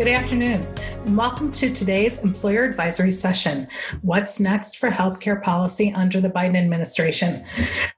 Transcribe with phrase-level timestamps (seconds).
[0.00, 0.66] Good afternoon,
[1.04, 3.68] and welcome to today's employer advisory session
[4.00, 7.44] What's Next for Healthcare Policy under the Biden administration?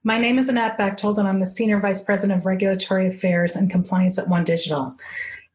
[0.03, 3.71] My name is Annette Bechtold, and I'm the Senior Vice President of Regulatory Affairs and
[3.71, 4.96] Compliance at One Digital.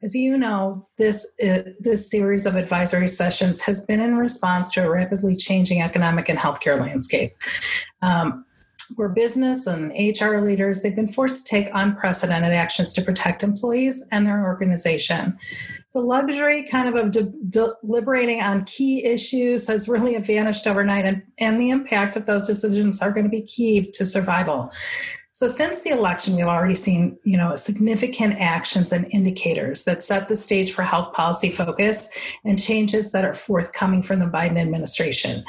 [0.01, 4.85] As you know, this, uh, this series of advisory sessions has been in response to
[4.85, 7.33] a rapidly changing economic and healthcare landscape.
[8.01, 8.45] Um,
[8.95, 14.07] where business and HR leaders, they've been forced to take unprecedented actions to protect employees
[14.11, 15.37] and their organization.
[15.97, 21.23] The luxury kind of of de- deliberating on key issues has really vanished overnight, and,
[21.39, 24.69] and the impact of those decisions are going to be key to survival.
[25.31, 30.29] So since the election, we've already seen, you know, significant actions and indicators that set
[30.29, 32.11] the stage for health policy focus
[32.45, 35.43] and changes that are forthcoming from the Biden administration.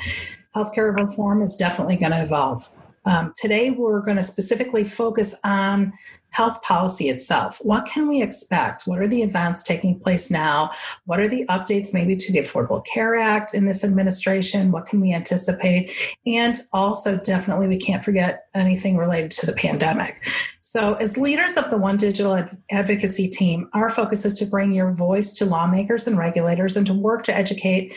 [0.57, 2.67] Healthcare reform is definitely going to evolve.
[3.05, 5.93] Um, today, we're going to specifically focus on
[6.31, 7.59] health policy itself.
[7.63, 8.83] What can we expect?
[8.85, 10.71] What are the events taking place now?
[11.07, 14.71] What are the updates maybe to the Affordable Care Act in this administration?
[14.71, 15.93] What can we anticipate?
[16.27, 20.27] And also, definitely, we can't forget anything related to the pandemic.
[20.61, 24.93] So, as leaders of the One Digital advocacy team, our focus is to bring your
[24.93, 27.95] voice to lawmakers and regulators and to work to educate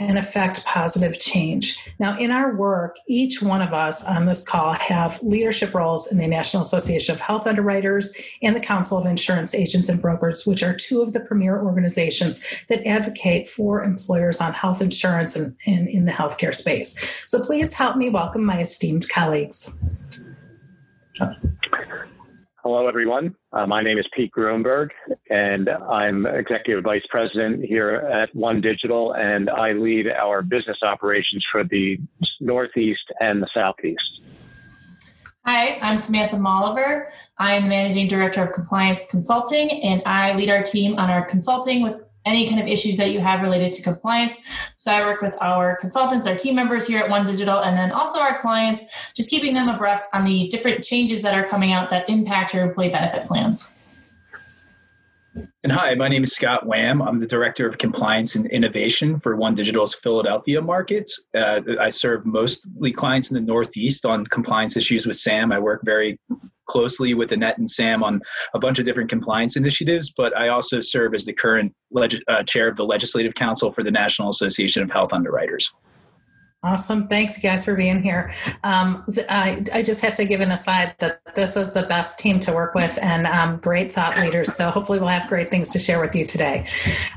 [0.00, 1.78] and affect positive change.
[1.98, 6.18] Now, in our work, each one of us on this call have leadership roles in
[6.18, 10.62] the National Association of Health Underwriters and the Council of Insurance Agents and Brokers, which
[10.62, 15.86] are two of the premier organizations that advocate for employers on health insurance and, and
[15.88, 17.22] in the healthcare space.
[17.26, 19.78] So please help me welcome my esteemed colleagues.
[22.62, 23.34] Hello, everyone.
[23.54, 24.90] Uh, my name is Pete Grunberg,
[25.30, 31.42] and I'm Executive Vice President here at One Digital, and I lead our business operations
[31.50, 31.98] for the
[32.38, 34.20] Northeast and the Southeast.
[35.46, 37.10] Hi, I'm Samantha Molliver.
[37.38, 41.24] I am the Managing Director of Compliance Consulting, and I lead our team on our
[41.24, 44.36] consulting with any kind of issues that you have related to compliance.
[44.76, 47.92] So I work with our consultants, our team members here at One Digital, and then
[47.92, 51.90] also our clients, just keeping them abreast on the different changes that are coming out
[51.90, 53.76] that impact your employee benefit plans.
[55.62, 57.00] And hi, my name is Scott Wham.
[57.02, 61.28] I'm the Director of Compliance and Innovation for One Digital's Philadelphia markets.
[61.34, 65.52] Uh, I serve mostly clients in the Northeast on compliance issues with Sam.
[65.52, 66.18] I work very
[66.70, 68.20] closely with Annette and Sam on
[68.54, 72.44] a bunch of different compliance initiatives, but I also serve as the current leg- uh,
[72.44, 75.72] chair of the Legislative Council for the National Association of Health Underwriters.
[76.62, 77.08] Awesome.
[77.08, 78.34] Thanks, guys, for being here.
[78.64, 82.38] Um, I, I, just have to give an aside that this is the best team
[82.40, 84.54] to work with and um, great thought leaders.
[84.54, 86.66] So hopefully, we'll have great things to share with you today.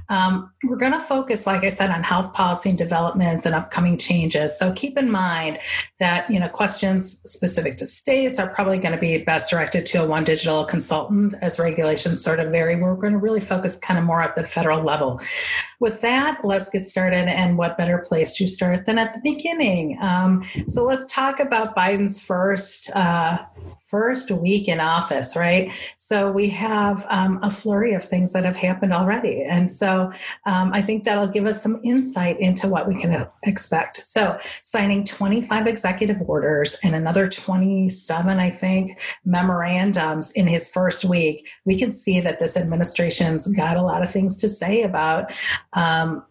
[0.08, 3.98] Um, we're going to focus, like I said, on health policy and developments and upcoming
[3.98, 4.58] changes.
[4.58, 5.60] So keep in mind
[6.00, 10.04] that you know questions specific to states are probably going to be best directed to
[10.04, 12.78] a one digital consultant as regulations sort of vary.
[12.78, 15.20] We're going to really focus kind of more at the federal level.
[15.84, 17.28] With that, let's get started.
[17.28, 19.98] And what better place to start than at the beginning?
[20.02, 23.40] Um, so let's talk about Biden's first uh,
[23.94, 25.72] first week in office, right?
[25.98, 29.44] So we have um, a flurry of things that have happened already.
[29.44, 30.12] And so
[30.48, 33.98] um, I think that'll give us some insight into what we can expect.
[33.98, 41.48] So signing 25 executive orders and another 27, I think, memorandums in his first week,
[41.64, 45.32] we can see that this administration's got a lot of things to say about
[45.76, 46.24] um,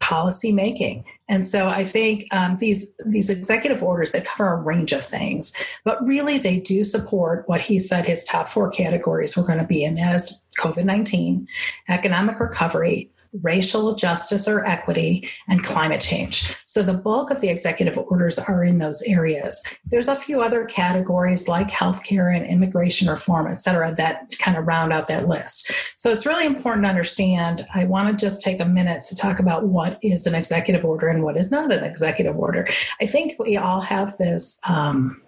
[0.00, 1.04] policy making.
[1.28, 5.54] And so I think um, these these executive orders that cover a range of things,
[5.84, 9.64] but really they do support what he said his top four categories were going to
[9.64, 11.46] be, and that is COVID nineteen,
[11.88, 16.54] economic recovery, racial justice or equity, and climate change.
[16.64, 19.78] So the bulk of the executive orders are in those areas.
[19.86, 24.66] There's a few other categories like healthcare and immigration reform, et cetera, that kind of
[24.66, 25.98] round out that list.
[25.98, 27.66] So it's really important to understand.
[27.74, 31.08] I want to just take a minute to talk about what is an executive order
[31.08, 32.66] and what is not an executive order.
[33.00, 34.60] I think we all have this.
[34.68, 35.22] Um,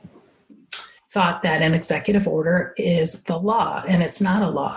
[1.14, 4.76] thought that an executive order is the law, and it's not a law.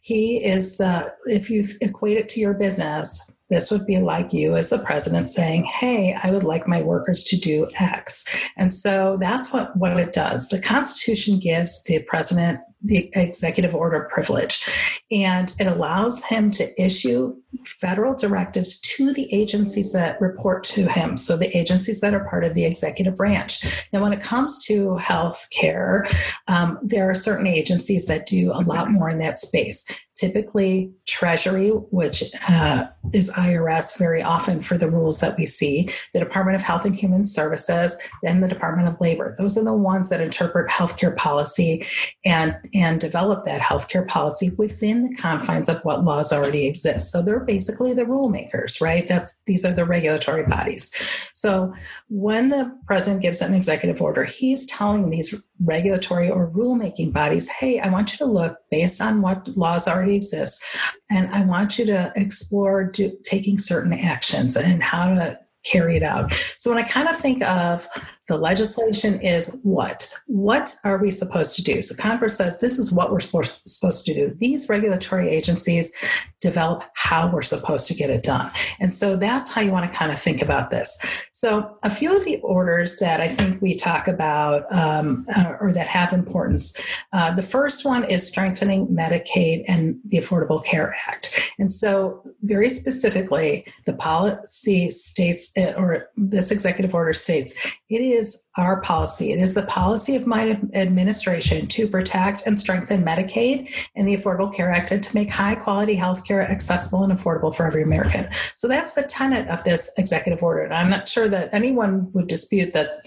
[0.00, 4.56] He is the, if you equate it to your business, this would be like you
[4.56, 8.50] as the president saying, Hey, I would like my workers to do X.
[8.56, 10.48] And so that's what, what it does.
[10.48, 17.34] The Constitution gives the president the executive order privilege, and it allows him to issue
[17.64, 21.16] federal directives to the agencies that report to him.
[21.16, 23.88] So the agencies that are part of the executive branch.
[23.92, 26.06] Now, when it comes to health care,
[26.48, 29.84] um, there are certain agencies that do a lot more in that space
[30.16, 36.18] typically Treasury, which uh, is IRS very often for the rules that we see, the
[36.18, 39.34] Department of Health and Human Services, and the Department of Labor.
[39.38, 41.86] Those are the ones that interpret healthcare policy
[42.24, 47.12] and, and develop that healthcare policy within the confines of what laws already exist.
[47.12, 49.06] So they're basically the rule makers, right?
[49.06, 51.30] That's these are the regulatory bodies.
[51.32, 51.72] So
[52.08, 57.80] when the president gives an executive order, he's telling these regulatory or rulemaking bodies, hey,
[57.80, 60.64] I want you to look based on what laws already exist,
[61.10, 66.02] and I want you to explore do, taking certain actions and how to carry it
[66.02, 66.32] out.
[66.58, 67.86] So when I kind of think of
[68.28, 70.12] the legislation is what?
[70.26, 71.80] What are we supposed to do?
[71.82, 74.34] So Congress says this is what we're supposed to do.
[74.38, 75.92] These regulatory agencies
[76.40, 78.50] develop how we're supposed to get it done.
[78.80, 80.98] And so that's how you want to kind of think about this.
[81.30, 85.72] So a few of the orders that I think we talk about um, uh, or
[85.72, 86.76] that have importance.
[87.12, 91.52] Uh, the first one is strengthening Medicaid and the Affordable Care Act.
[91.58, 97.54] And so very specifically, the policy states, uh, or this executive order states,
[97.88, 99.32] it is is our policy.
[99.32, 104.52] It is the policy of my administration to protect and strengthen Medicaid and the Affordable
[104.52, 108.28] Care Act and to make high quality health care accessible and affordable for every American.
[108.54, 110.62] So that's the tenet of this executive order.
[110.62, 113.00] And I'm not sure that anyone would dispute that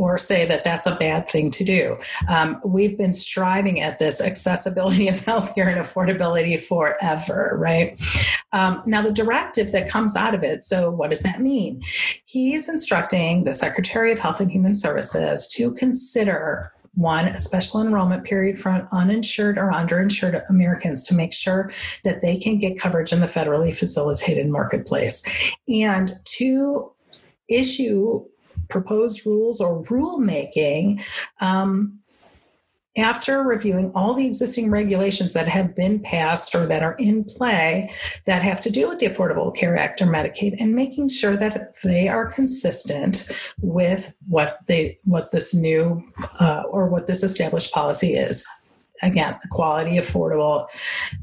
[0.00, 1.98] or say that that's a bad thing to do.
[2.30, 8.00] Um, we've been striving at this accessibility of healthcare and affordability forever, right?
[8.52, 11.82] Um, now, the directive that comes out of it, so what does that mean?
[12.24, 18.24] He's instructing the Secretary of Health and Human Services to consider one, a special enrollment
[18.24, 21.70] period for uninsured or underinsured Americans to make sure
[22.04, 25.54] that they can get coverage in the federally facilitated marketplace.
[25.68, 26.90] And to
[27.48, 28.24] issue
[28.70, 31.02] proposed rules or rulemaking
[31.40, 31.98] um,
[32.96, 37.90] after reviewing all the existing regulations that have been passed or that are in play
[38.26, 41.76] that have to do with the Affordable Care Act or Medicaid and making sure that
[41.84, 43.30] they are consistent
[43.60, 46.02] with what they what this new
[46.40, 48.46] uh, or what this established policy is
[49.02, 50.66] again the quality affordable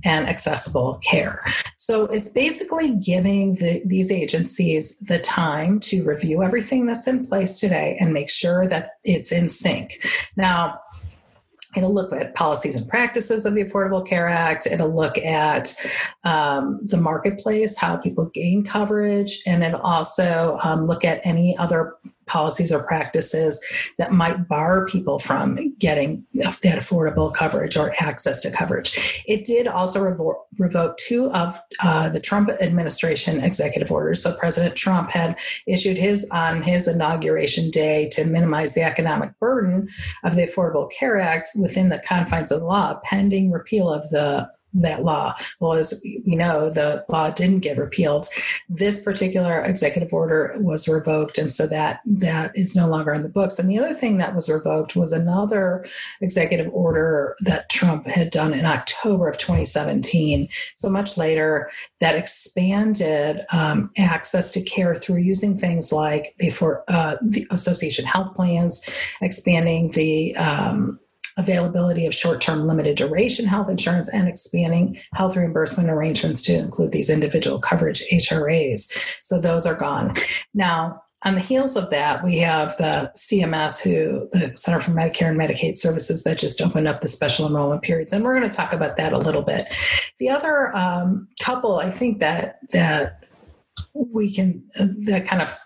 [0.04, 1.44] and accessible care
[1.76, 7.60] so it's basically giving the, these agencies the time to review everything that's in place
[7.60, 10.00] today and make sure that it's in sync
[10.36, 10.80] now
[11.78, 14.66] It'll look at policies and practices of the Affordable Care Act.
[14.66, 15.76] It'll look at
[16.24, 21.94] um, the marketplace, how people gain coverage, and it'll also um, look at any other
[22.28, 28.52] policies or practices that might bar people from getting that affordable coverage or access to
[28.52, 29.24] coverage.
[29.28, 34.22] It did also revo- revoke two of uh, the Trump administration executive orders.
[34.22, 39.88] So President Trump had issued his on his inauguration day to minimize the economic burden
[40.24, 44.50] of the Affordable Care Act within the confines of the law, pending repeal of the
[44.74, 45.34] that law.
[45.60, 48.28] Well, as we know, the law didn't get repealed.
[48.70, 53.30] This particular executive order was revoked, and so that that is no longer in the
[53.30, 53.60] books.
[53.60, 55.86] And the other thing that was revoked was another
[56.22, 60.50] executive order that Trump had done in October of 2017.
[60.76, 66.84] So much later, that expanded um, access to care through using things like the for
[66.88, 68.88] uh, the association health plans,
[69.22, 71.00] expanding the um,
[71.38, 76.92] availability of short term limited duration health insurance, and expanding health reimbursement arrangements to include
[76.92, 79.18] these individual coverage HRAs.
[79.22, 80.18] So those are gone.
[80.54, 85.30] Now, on the heels of that, we have the CMS, who the Center for Medicare
[85.30, 88.56] and Medicaid Services, that just opened up the special enrollment periods, and we're going to
[88.56, 89.68] talk about that a little bit.
[90.20, 93.24] The other um, couple, I think that that
[93.94, 95.58] we can that kind of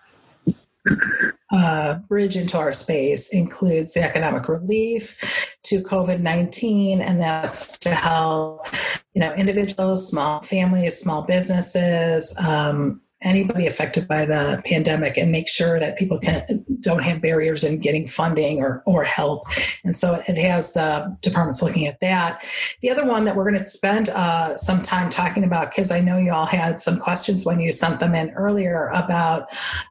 [1.52, 7.90] uh, bridge into our space includes the economic relief to COVID 19, and that's to
[7.90, 8.66] help
[9.14, 15.48] you know individuals, small families, small businesses, um, anybody affected by the pandemic and make
[15.48, 19.44] sure that people can don't have barriers in getting funding or, or help.
[19.84, 22.44] And so it has the departments looking at that.
[22.80, 26.00] The other one that we're going to spend uh, some time talking about because i
[26.00, 29.48] know you all had some questions when you sent them in earlier about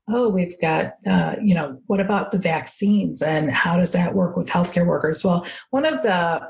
[0.10, 4.36] oh we've got uh, you know what about the vaccines and how does that work
[4.36, 5.24] with healthcare workers?
[5.24, 6.42] Well one of the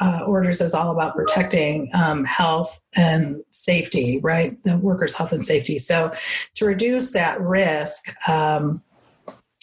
[0.00, 4.56] uh, orders is all about protecting um, health and safety, right?
[4.64, 5.78] The workers' health and safety.
[5.78, 6.12] So,
[6.54, 8.82] to reduce that risk, um,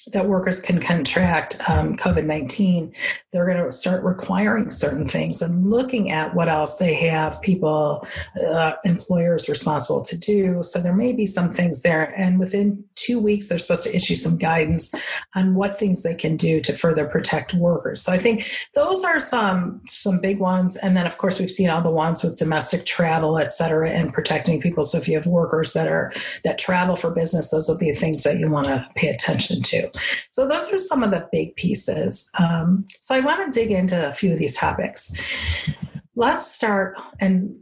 [0.08, 2.94] that workers can contract um, COVID 19,
[3.32, 8.06] they're going to start requiring certain things and looking at what else they have people,
[8.48, 10.64] uh, employers responsible to do.
[10.64, 12.14] So there may be some things there.
[12.18, 16.36] And within two weeks, they're supposed to issue some guidance on what things they can
[16.36, 18.02] do to further protect workers.
[18.02, 20.76] So I think those are some some big ones.
[20.76, 24.14] And then, of course, we've seen all the ones with domestic travel, et cetera, and
[24.14, 24.84] protecting people.
[24.84, 26.12] So if you have workers that are
[26.44, 29.89] that travel for business, those will be things that you want to pay attention to.
[30.30, 32.30] So those are some of the big pieces.
[32.40, 35.70] Um, so I want to dig into a few of these topics.
[36.16, 37.58] Let's start and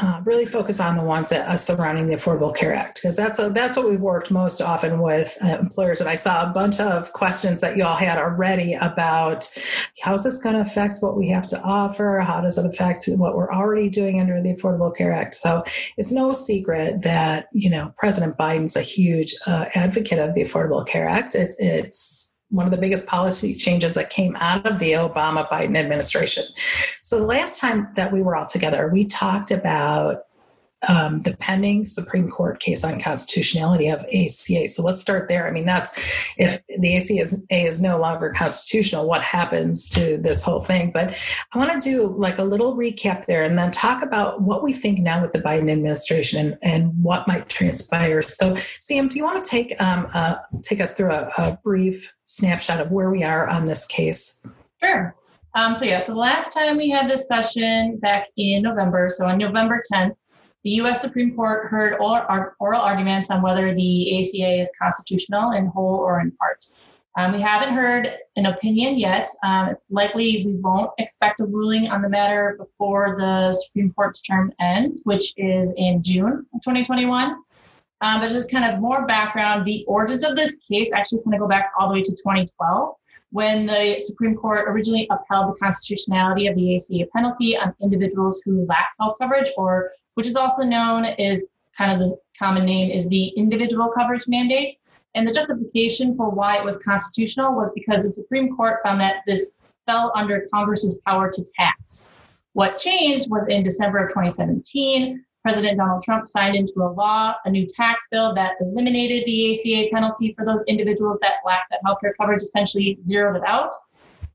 [0.00, 3.38] uh, really focus on the ones that are surrounding the Affordable Care Act because that's
[3.38, 6.00] a, that's what we've worked most often with uh, employers.
[6.00, 9.46] And I saw a bunch of questions that you all had already about
[10.02, 12.22] how's this going to affect what we have to offer?
[12.26, 15.34] How does it affect what we're already doing under the Affordable Care Act?
[15.34, 15.62] So
[15.96, 20.86] it's no secret that you know President Biden's a huge uh, advocate of the Affordable
[20.86, 21.34] Care Act.
[21.34, 25.76] It, it's one of the biggest policy changes that came out of the Obama Biden
[25.76, 26.44] administration.
[27.02, 30.26] So, the last time that we were all together, we talked about
[30.88, 34.66] um, the pending Supreme Court case on constitutionality of ACA.
[34.68, 35.46] So let's start there.
[35.46, 35.92] I mean, that's
[36.36, 37.20] if the ACA
[37.50, 40.90] is, no longer constitutional, what happens to this whole thing?
[40.92, 41.18] But
[41.52, 44.72] I want to do like a little recap there and then talk about what we
[44.72, 48.22] think now with the Biden administration and, and what might transpire.
[48.22, 52.12] So, Sam, do you want to take um, uh, take us through a, a brief
[52.24, 54.46] snapshot of where we are on this case?
[54.82, 55.14] Sure.
[55.54, 59.26] Um, so yeah, so the last time we had this session back in November, so
[59.26, 60.14] on November 10th,
[60.64, 61.00] the U.S.
[61.00, 66.20] Supreme Court heard oral, oral arguments on whether the ACA is constitutional in whole or
[66.20, 66.66] in part.
[67.18, 69.28] Um, we haven't heard an opinion yet.
[69.44, 74.22] Um, it's likely we won't expect a ruling on the matter before the Supreme Court's
[74.22, 77.36] term ends, which is in June of 2021.
[78.00, 81.40] Um, but just kind of more background, the origins of this case actually kind of
[81.40, 82.94] go back all the way to 2012
[83.32, 88.66] when the Supreme Court originally upheld the constitutionality of the ACA penalty on individuals who
[88.66, 91.46] lack health coverage, or which is also known as
[91.76, 94.78] kind of the common name is the individual coverage mandate.
[95.14, 99.22] And the justification for why it was constitutional was because the Supreme Court found that
[99.26, 99.50] this
[99.86, 102.06] fell under Congress's power to tax.
[102.52, 107.50] What changed was in December of 2017, President Donald Trump signed into a law a
[107.50, 112.12] new tax bill that eliminated the ACA penalty for those individuals that lack that healthcare
[112.18, 113.74] coverage, essentially zeroed it out.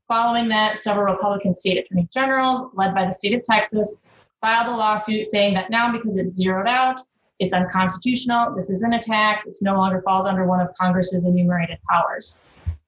[0.06, 3.96] Following that, several Republican state attorney generals, led by the state of Texas,
[4.40, 7.00] filed a lawsuit saying that now because it's zeroed out,
[7.38, 11.78] it's unconstitutional, this isn't a tax, it no longer falls under one of Congress's enumerated
[11.88, 12.38] powers.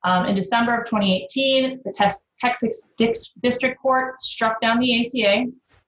[0.02, 2.10] Um, in December of 2018, the
[2.40, 2.88] Texas
[3.42, 5.46] District Court struck down the ACA,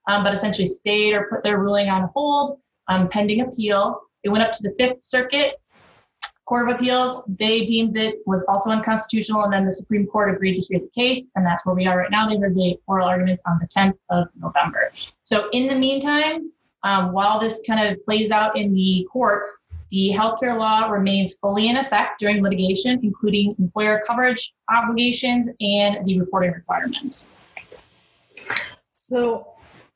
[0.08, 4.00] um, but essentially stayed or put their ruling on hold um, pending appeal.
[4.22, 5.60] It went up to the Fifth Circuit
[6.46, 7.22] Court of Appeals.
[7.26, 10.90] They deemed it was also unconstitutional, and then the Supreme Court agreed to hear the
[10.94, 12.28] case, and that's where we are right now.
[12.28, 14.92] They heard the oral arguments on the 10th of November.
[15.22, 16.50] So, in the meantime,
[16.84, 21.68] um, while this kind of plays out in the courts, the healthcare law remains fully
[21.68, 27.28] in effect during litigation, including employer coverage obligations and the reporting requirements.
[28.90, 29.51] So,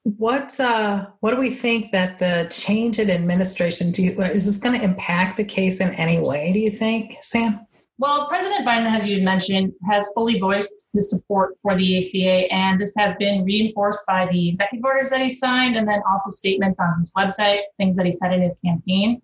[0.07, 4.57] what uh, what do we think that the change in administration do you, is this
[4.57, 6.53] going to impact the case in any way?
[6.53, 7.67] Do you think, Sam?
[7.99, 12.81] Well, President Biden, as you mentioned, has fully voiced his support for the ACA, and
[12.81, 16.79] this has been reinforced by the executive orders that he signed, and then also statements
[16.79, 19.21] on his website, things that he said in his campaign.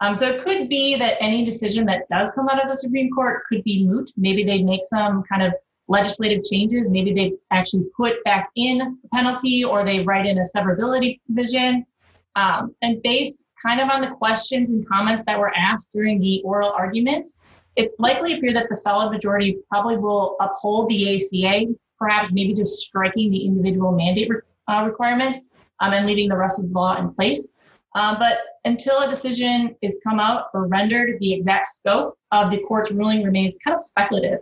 [0.00, 3.10] Um, so it could be that any decision that does come out of the Supreme
[3.10, 4.10] Court could be moot.
[4.16, 5.52] Maybe they'd make some kind of
[5.92, 6.88] legislative changes.
[6.88, 11.86] Maybe they actually put back in a penalty or they write in a severability provision.
[12.34, 16.42] Um, and based kind of on the questions and comments that were asked during the
[16.44, 17.38] oral arguments,
[17.76, 21.66] it's likely appear that the solid majority probably will uphold the ACA,
[21.98, 25.36] perhaps maybe just striking the individual mandate re- uh, requirement
[25.80, 27.46] um, and leaving the rest of the law in place.
[27.94, 32.62] Um, but until a decision is come out or rendered, the exact scope of the
[32.62, 34.38] court's ruling remains kind of speculative.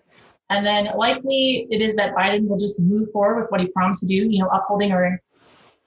[0.51, 4.01] And then likely it is that Biden will just move forward with what he promised
[4.01, 5.21] to do, you know, upholding or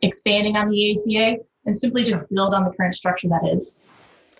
[0.01, 3.77] expanding on the ACA and simply just build on the current structure that is.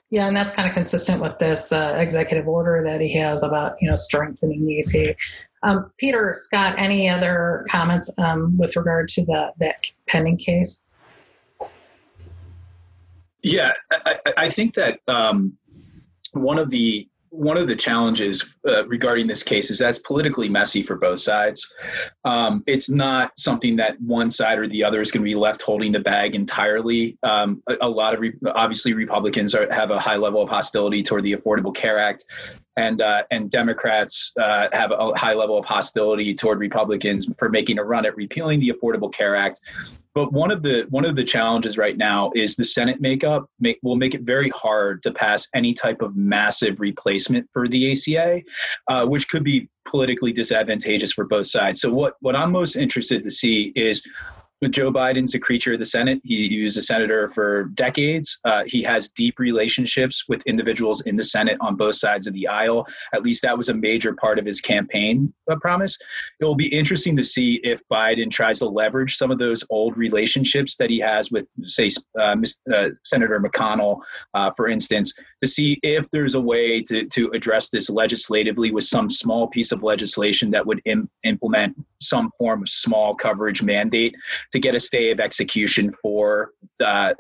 [0.10, 3.76] Yeah, and that's kind of consistent with this uh, executive order that he has about,
[3.82, 5.16] you know, strengthening the ACA.
[5.64, 10.90] Um, Peter, Scott, any other comments um, with regard to the that pending case?
[13.42, 15.58] Yeah, I, I think that um,
[16.34, 20.84] one of the one of the challenges uh, regarding this case is that's politically messy
[20.84, 21.74] for both sides.
[22.26, 25.64] Um, it's not something that one side or the other is going to be left
[25.64, 27.18] holding the bag entirely.
[27.24, 31.02] Um, a, a, lot of re- obviously Republicans are, have a high level of hostility
[31.02, 32.24] toward the Affordable Care Act.
[32.78, 37.80] And uh, and Democrats uh, have a high level of hostility toward Republicans for making
[37.80, 39.60] a run at repealing the Affordable Care Act.
[40.16, 43.80] But one of the one of the challenges right now is the Senate makeup make,
[43.82, 48.42] will make it very hard to pass any type of massive replacement for the ACA,
[48.90, 51.82] uh, which could be politically disadvantageous for both sides.
[51.82, 54.04] So what what I'm most interested to see is
[54.70, 56.22] Joe Biden's a creature of the Senate.
[56.24, 58.40] He, he was a senator for decades.
[58.46, 62.48] Uh, he has deep relationships with individuals in the Senate on both sides of the
[62.48, 62.88] aisle.
[63.14, 65.98] At least that was a major part of his campaign uh, promise.
[66.40, 69.98] It will be interesting to see if Biden tries to leverage some of those old
[69.98, 71.90] relationships that he has with, say,
[72.20, 72.36] uh,
[72.74, 74.00] uh Senator McConnell,
[74.34, 78.84] uh, for instance, to see if there's a way to, to address this legislatively with
[78.84, 84.16] some small piece of legislation that would Im- implement some form of small coverage mandate
[84.54, 86.52] to get a stay of execution for
[86.84, 87.14] uh,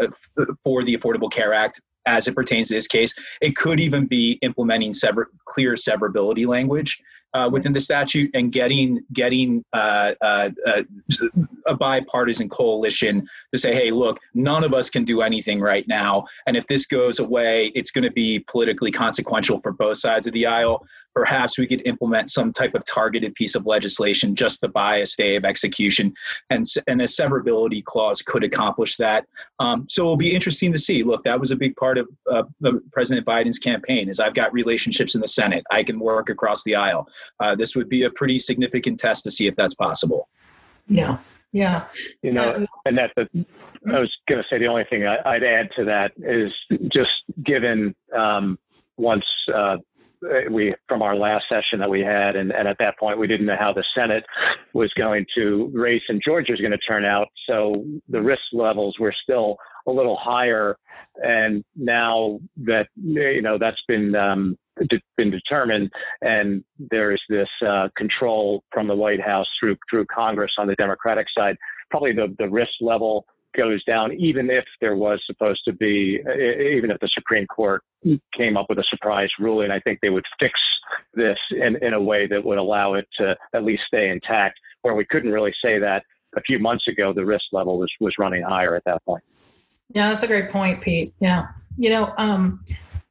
[0.63, 3.13] for the Affordable Care Act as it pertains to this case.
[3.41, 7.01] It could even be implementing sever- clear severability language
[7.33, 10.83] uh, within the statute and getting getting uh, uh, uh,
[11.65, 16.25] a bipartisan coalition to say, hey, look, none of us can do anything right now,
[16.45, 20.33] and if this goes away, it's going to be politically consequential for both sides of
[20.33, 24.67] the aisle perhaps we could implement some type of targeted piece of legislation just the
[24.67, 26.13] bias day of execution.
[26.49, 29.25] And, and a severability clause could accomplish that.
[29.59, 31.03] Um, so it'll be interesting to see.
[31.03, 32.43] Look, that was a big part of uh,
[32.91, 35.63] President Biden's campaign is I've got relationships in the Senate.
[35.71, 37.07] I can work across the aisle.
[37.39, 40.29] Uh, this would be a pretty significant test to see if that's possible.
[40.87, 41.17] Yeah.
[41.51, 41.87] Yeah.
[42.23, 43.27] You know, and that the,
[43.87, 46.51] I was going to say the only thing I, would add to that is
[46.91, 47.11] just
[47.43, 48.57] given um,
[48.97, 49.77] once uh,
[50.51, 53.45] we from our last session that we had, and, and at that point we didn't
[53.45, 54.23] know how the Senate
[54.73, 57.27] was going to race in Georgia was going to turn out.
[57.47, 60.77] So the risk levels were still a little higher,
[61.17, 64.57] and now that you know that's been um,
[65.17, 70.67] been determined, and there's this uh, control from the White House through through Congress on
[70.67, 71.57] the Democratic side.
[71.89, 73.25] Probably the the risk level
[73.55, 77.81] goes down, even if there was supposed to be, even if the Supreme Court
[78.35, 80.59] came up with a surprise ruling, I think they would fix
[81.13, 84.95] this in, in a way that would allow it to at least stay intact, where
[84.95, 86.03] we couldn't really say that
[86.35, 89.23] a few months ago, the risk level was, was running higher at that point.
[89.89, 91.13] Yeah, that's a great point, Pete.
[91.19, 91.47] Yeah.
[91.77, 92.59] You know, um,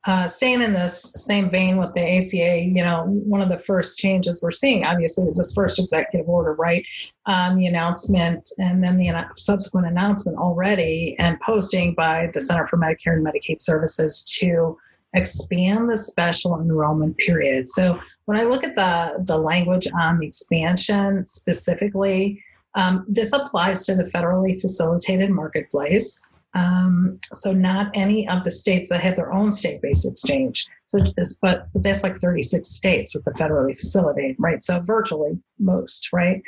[0.06, 3.98] uh, staying in this same vein with the ACA, you know, one of the first
[3.98, 6.84] changes we're seeing, obviously, is this first executive order, right?
[7.26, 12.78] Um, the announcement and then the subsequent announcement already and posting by the Center for
[12.78, 14.76] Medicare and Medicaid Services to
[15.14, 17.68] expand the special enrollment period.
[17.68, 22.42] So when I look at the, the language on the expansion specifically,
[22.74, 26.26] um, this applies to the federally facilitated marketplace.
[26.54, 30.66] Um, so not any of the states that have their own state-based exchange.
[30.84, 30.98] So,
[31.40, 34.62] but, but that's like 36 states with the federally facilitated, right?
[34.62, 36.42] So virtually most, right?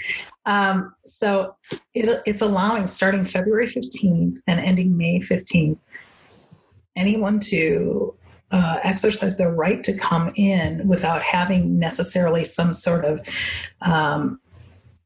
[0.45, 1.57] Um, so
[1.95, 5.79] it, it's allowing starting February 15th and ending May 15th,
[6.97, 8.15] anyone to
[8.51, 13.21] uh, exercise their right to come in without having necessarily some sort of
[13.83, 14.39] um,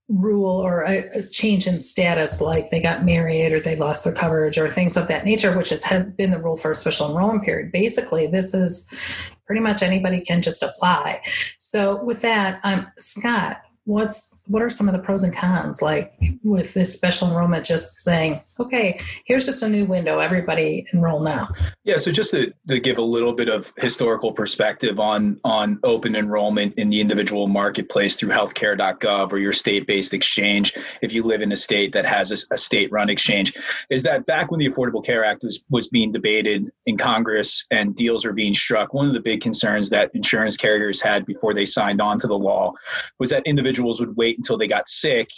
[0.09, 4.15] rule or a, a, change in status, like they got married or they lost their
[4.15, 5.85] coverage or things of that nature, which has,
[6.17, 7.71] been the rule for a special enrollment period.
[7.71, 11.21] Basically, this is pretty much anybody can just apply.
[11.59, 16.13] So, with that, um, Scott, what's what are some of the pros and cons like
[16.45, 20.19] with this special enrollment just saying okay here's just a new window.
[20.19, 21.49] Everybody enroll now.
[21.85, 26.17] Yeah so just to, to give a little bit of historical perspective on on open
[26.17, 31.51] enrollment in the individual marketplace through healthcare.gov or your state-based exchange if you live in
[31.53, 33.55] a state that has a, a state-run exchange
[33.89, 37.95] is that back when the affordable care act was was being debated in congress and
[37.95, 41.65] deals were being struck one of the big concerns that insurance carriers had before they
[41.65, 42.71] signed on to the law
[43.19, 45.31] was that individuals individuals would wait until they got sick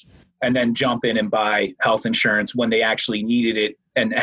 [0.43, 4.15] and then jump in and buy health insurance when they actually needed it and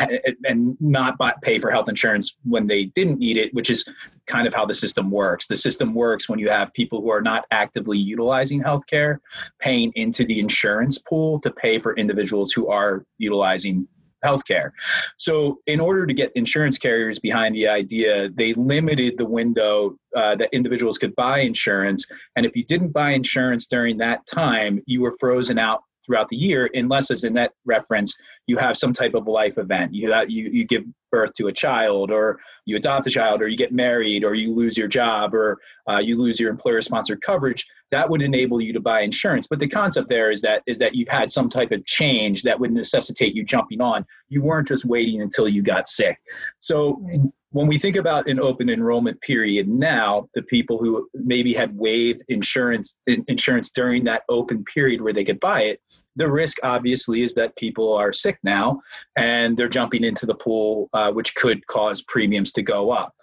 [0.44, 3.88] and not buy, pay for health insurance when they didn't need it which is
[4.26, 5.46] kind of how the system works.
[5.46, 9.18] The system works when you have people who are not actively utilizing healthcare
[9.58, 13.86] paying into the insurance pool to pay for individuals who are utilizing
[14.24, 14.70] healthcare.
[15.16, 20.36] So, in order to get insurance carriers behind the idea, they limited the window uh,
[20.36, 22.06] that individuals could buy insurance.
[22.36, 26.36] And if you didn't buy insurance during that time, you were frozen out throughout the
[26.36, 29.94] year, unless, as in that reference, you have some type of life event.
[29.94, 33.48] You, have, you, you give birth to a child, or you adopt a child, or
[33.48, 37.20] you get married, or you lose your job, or uh, you lose your employer sponsored
[37.20, 37.66] coverage.
[37.90, 39.46] That would enable you to buy insurance.
[39.46, 42.58] But the concept there is that is that you've had some type of change that
[42.58, 44.06] would necessitate you jumping on.
[44.30, 46.18] You weren't just waiting until you got sick.
[46.58, 47.02] So
[47.50, 52.22] when we think about an open enrollment period now, the people who maybe had waived
[52.28, 55.80] insurance insurance during that open period where they could buy it,
[56.18, 58.80] the risk obviously is that people are sick now
[59.16, 63.14] and they're jumping into the pool, uh, which could cause premiums to go up.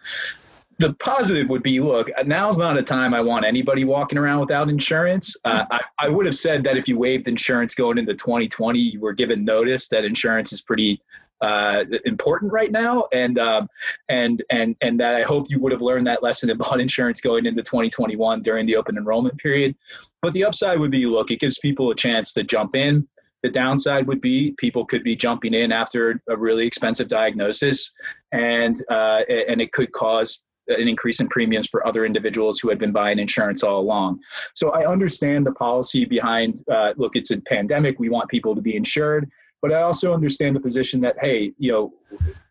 [0.78, 4.68] The positive would be look now's not a time i want anybody walking around without
[4.68, 5.34] insurance.
[5.46, 9.00] Uh, I, I, would have said that if you waived insurance going into 2020 you
[9.00, 11.02] were given notice that insurance is pretty
[11.42, 13.06] uh, important right now.
[13.14, 13.68] And um,
[14.10, 17.46] and and and that i hope you would have learned that lesson about insurance going
[17.46, 19.76] into 2021 during the open enrollment period.
[20.22, 23.08] But the upside would be look it gives people a chance to jump in.
[23.44, 27.92] The downside would be people could be jumping in after a really expensive diagnosis,
[28.32, 32.80] and uh, and it could cause an increase in premiums for other individuals who had
[32.80, 34.20] been buying insurance all along.
[34.56, 38.62] So I understand the policy behind uh, look, it's a pandemic, we want people to
[38.62, 39.30] be insured,
[39.66, 41.92] but I also understand the position that, hey, you know,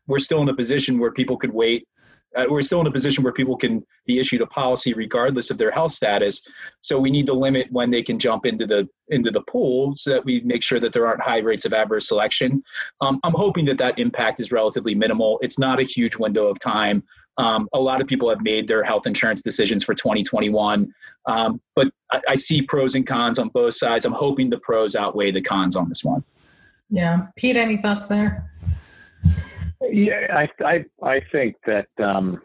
[0.09, 1.87] we're still in a position where people could wait.
[2.35, 5.57] Uh, we're still in a position where people can be issued a policy regardless of
[5.57, 6.45] their health status.
[6.81, 10.11] So we need to limit when they can jump into the into the pool so
[10.11, 12.65] that we make sure that there aren't high rates of adverse selection.
[13.01, 15.39] Um, I'm hoping that that impact is relatively minimal.
[15.41, 17.05] It's not a huge window of time.
[17.39, 20.93] Um, a lot of people have made their health insurance decisions for 2021,
[21.27, 24.05] um, but I, I, see pros and cons on both sides.
[24.05, 26.23] I'm hoping the pros outweigh the cons on this one.
[26.91, 28.51] Yeah, Pete, any thoughts there?
[29.81, 32.41] Yeah, I I, I think that um,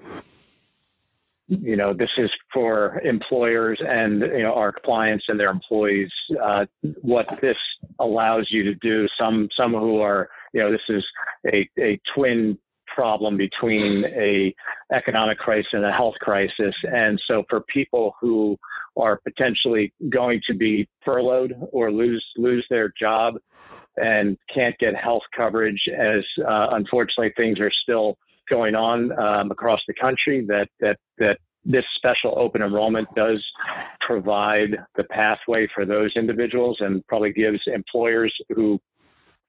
[1.48, 6.12] you know this is for employers and you know our clients and their employees.
[6.42, 6.66] Uh,
[7.02, 7.58] what this
[8.00, 9.08] allows you to do.
[9.20, 11.04] Some some who are you know this is
[11.48, 12.58] a a twin
[12.94, 14.54] problem between a
[14.92, 16.76] economic crisis and a health crisis.
[16.92, 18.58] And so for people who
[18.98, 23.36] are potentially going to be furloughed or lose lose their job
[24.02, 28.18] and can't get health coverage as uh, unfortunately things are still
[28.50, 33.44] going on um, across the country that that that this special open enrollment does
[34.02, 38.80] provide the pathway for those individuals and probably gives employers who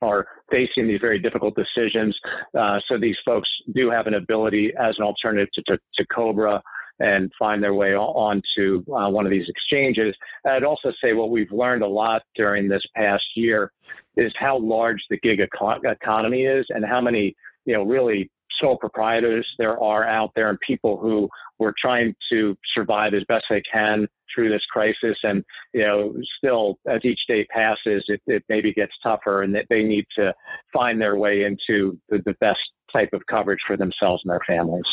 [0.02, 2.18] are facing these very difficult decisions.
[2.58, 6.60] Uh, so these folks do have an ability as an alternative to, to, to COBRA
[7.00, 10.14] and find their way onto uh, one of these exchanges.
[10.46, 13.72] I'd also say what we've learned a lot during this past year
[14.16, 17.34] is how large the gig eco- economy is and how many,
[17.64, 22.56] you know, really sole proprietors there are out there and people who were trying to
[22.74, 25.16] survive as best they can through this crisis.
[25.22, 29.66] And, you know, still as each day passes, it, it maybe gets tougher and that
[29.70, 30.34] they need to
[30.72, 32.60] find their way into the, the best
[32.92, 34.84] type of coverage for themselves and their families.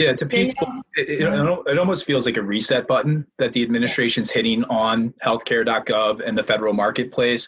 [0.00, 3.62] Yeah, to Pete's point, it, it, it, almost feels like a reset button that the
[3.62, 7.46] administration's hitting on healthcare.gov and the federal marketplace,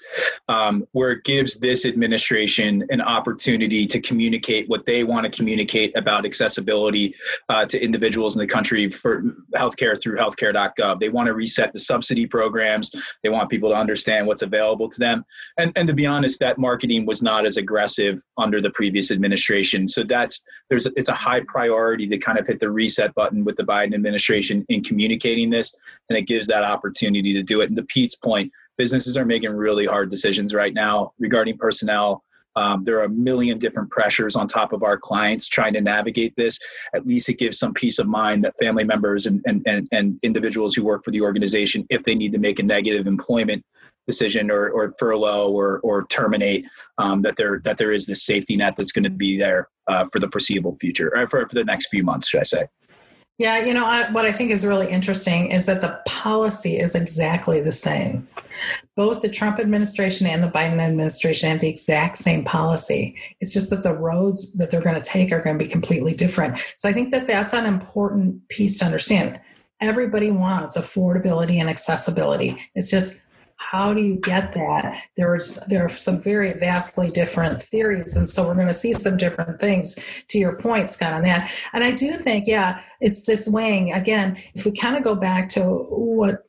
[0.48, 5.96] um, where it gives this administration an opportunity to communicate what they want to communicate
[5.96, 7.14] about accessibility
[7.48, 9.22] uh, to individuals in the country for
[9.56, 11.00] healthcare through healthcare.gov.
[11.00, 12.90] They want to reset the subsidy programs.
[13.22, 15.24] They want people to understand what's available to them.
[15.56, 19.88] And, and to be honest, that marketing was not as aggressive under the previous administration.
[19.88, 23.44] So that's there's a, it's a high priority to kind of hit the reset button
[23.44, 25.74] with the Biden administration in communicating this,
[26.08, 27.68] and it gives that opportunity to do it.
[27.68, 32.22] And to Pete's point, businesses are making really hard decisions right now regarding personnel.
[32.54, 36.34] Um, there are a million different pressures on top of our clients trying to navigate
[36.36, 36.58] this.
[36.94, 40.18] At least it gives some peace of mind that family members and, and, and, and
[40.22, 43.64] individuals who work for the organization, if they need to make a negative employment
[44.06, 46.66] decision or, or furlough or, or terminate,
[46.98, 50.06] um, that there that there is this safety net that's going to be there uh,
[50.12, 52.66] for the foreseeable future, or for, for the next few months, should I say?
[53.38, 56.94] Yeah, you know, I, what I think is really interesting is that the policy is
[56.94, 58.28] exactly the same.
[58.94, 63.16] Both the Trump administration and the Biden administration have the exact same policy.
[63.40, 66.14] It's just that the roads that they're going to take are going to be completely
[66.14, 66.74] different.
[66.76, 69.40] So I think that that's an important piece to understand.
[69.80, 72.58] Everybody wants affordability and accessibility.
[72.74, 73.21] It's just
[73.70, 75.00] how do you get that?
[75.16, 79.16] There's there are some very vastly different theories, and so we're going to see some
[79.16, 80.24] different things.
[80.28, 84.36] To your point, Scott, on that, and I do think, yeah, it's this wing again.
[84.54, 86.44] If we kind of go back to what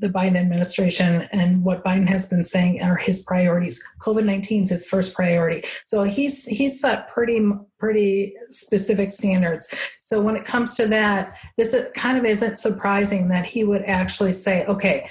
[0.00, 3.86] the Biden administration and what Biden has been saying are his priorities.
[4.00, 7.40] COVID nineteen is his first priority, so he's he's set pretty
[7.78, 9.94] pretty specific standards.
[9.98, 14.32] So when it comes to that, this kind of isn't surprising that he would actually
[14.32, 15.08] say, okay.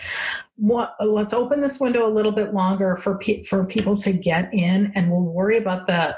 [0.59, 4.53] What, let's open this window a little bit longer for pe- for people to get
[4.53, 6.17] in, and we'll worry about the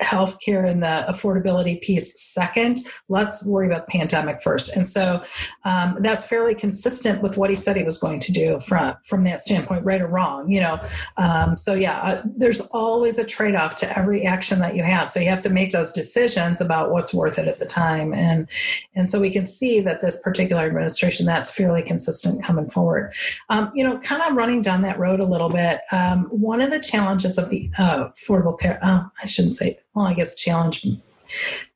[0.00, 2.78] healthcare and the affordability piece second.
[3.08, 4.74] Let's worry about the pandemic first.
[4.74, 5.22] And so
[5.64, 9.24] um, that's fairly consistent with what he said he was going to do from from
[9.24, 10.50] that standpoint, right or wrong.
[10.50, 10.80] You know,
[11.16, 15.08] um, so yeah, uh, there's always a trade off to every action that you have.
[15.08, 18.48] So you have to make those decisions about what's worth it at the time, and
[18.94, 23.12] and so we can see that this particular administration that's fairly consistent coming forward.
[23.48, 25.80] Um, you know, kind of running down that road a little bit.
[25.92, 30.06] Um, one of the challenges of the uh, affordable care, uh, I shouldn't say well,
[30.06, 30.86] I guess challenge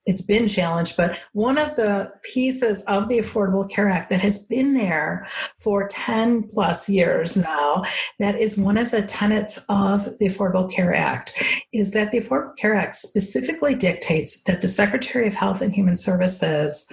[0.07, 4.44] it's been challenged, but one of the pieces of the Affordable Care Act that has
[4.46, 5.27] been there
[5.59, 7.85] for 10 plus years now,
[8.18, 12.57] that is one of the tenets of the Affordable Care Act, is that the Affordable
[12.57, 16.92] Care Act specifically dictates that the Secretary of Health and Human Services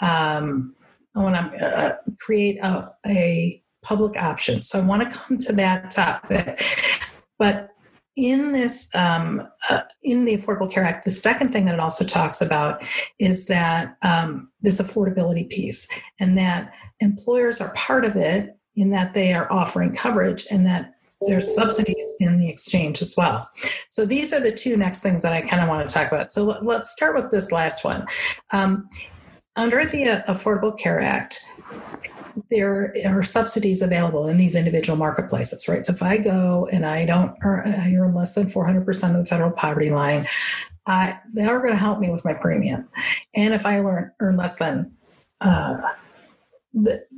[0.00, 0.74] um,
[1.14, 4.62] I want to uh, create a, a public option.
[4.62, 6.62] So I want to come to that topic.
[7.38, 7.69] But
[8.20, 12.04] in this um, uh, in the affordable care act the second thing that it also
[12.04, 12.82] talks about
[13.18, 19.14] is that um, this affordability piece and that employers are part of it in that
[19.14, 20.94] they are offering coverage and that
[21.26, 23.48] there's subsidies in the exchange as well.
[23.88, 26.32] So these are the two next things that i kind of want to talk about.
[26.32, 28.06] So let's start with this last one.
[28.52, 28.88] Um,
[29.56, 31.44] under the affordable care act
[32.50, 35.84] there are subsidies available in these individual marketplaces, right?
[35.84, 39.26] So if I go and I don't earn, I earn less than 400% of the
[39.26, 40.26] federal poverty line,
[40.86, 42.88] I, they are going to help me with my premium.
[43.34, 44.92] And if I earn, earn less than,
[45.40, 45.78] uh,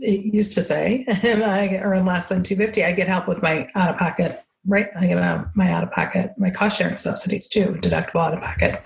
[0.01, 3.69] it used to say, and I earn less than 250, I get help with my
[3.75, 4.89] out of pocket right?
[4.97, 8.43] I get uh, my out of pocket, my cost sharing subsidies too, deductible out of
[8.43, 8.81] pocket.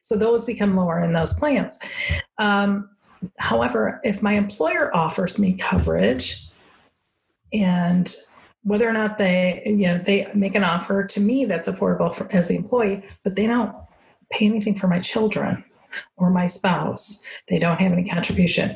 [0.00, 1.78] So those become lower in those plans.
[2.38, 2.88] Um,
[3.38, 6.46] However, if my employer offers me coverage
[7.52, 8.14] and
[8.62, 12.26] whether or not they, you know, they make an offer to me that's affordable for,
[12.34, 13.74] as the employee, but they don't
[14.30, 15.64] pay anything for my children
[16.16, 18.74] or my spouse, they don't have any contribution.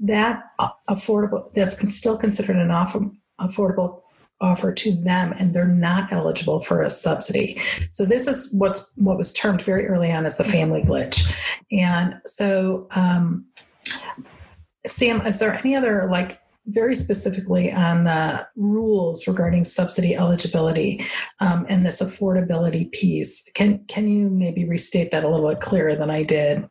[0.00, 0.42] That
[0.88, 3.08] affordable, that's still considered an offer,
[3.40, 4.02] affordable
[4.40, 7.60] offer to them and they're not eligible for a subsidy.
[7.90, 11.30] So this is what's what was termed very early on as the family glitch.
[11.70, 13.46] And so um,
[14.86, 21.04] Sam, is there any other like very specifically on the rules regarding subsidy eligibility
[21.40, 23.50] um, and this affordability piece?
[23.54, 26.68] Can can you maybe restate that a little bit clearer than I did?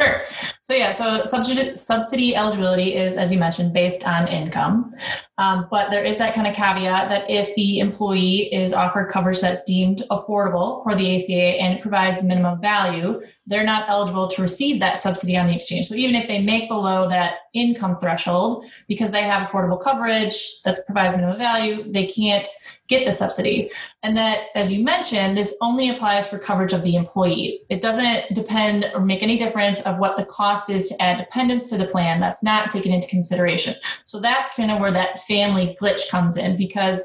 [0.00, 0.22] Sure.
[0.60, 4.90] So yeah, so subsidy, subsidy eligibility is, as you mentioned, based on income.
[5.38, 9.40] Um, but there is that kind of caveat that if the employee is offered coverage
[9.40, 14.42] that's deemed affordable for the ACA and it provides minimum value, they're not eligible to
[14.42, 15.86] receive that subsidy on the exchange.
[15.86, 20.78] So even if they make below that income threshold, because they have affordable coverage that
[20.86, 22.48] provides minimum value, they can't
[22.88, 23.70] get the subsidy.
[24.02, 27.62] And that, as you mentioned, this only applies for coverage of the employee.
[27.70, 31.70] It doesn't depend or make any difference of what the cost is to add dependents
[31.70, 32.20] to the plan.
[32.20, 33.74] That's not taken into consideration.
[34.04, 37.02] So that's kind of where that family glitch comes in because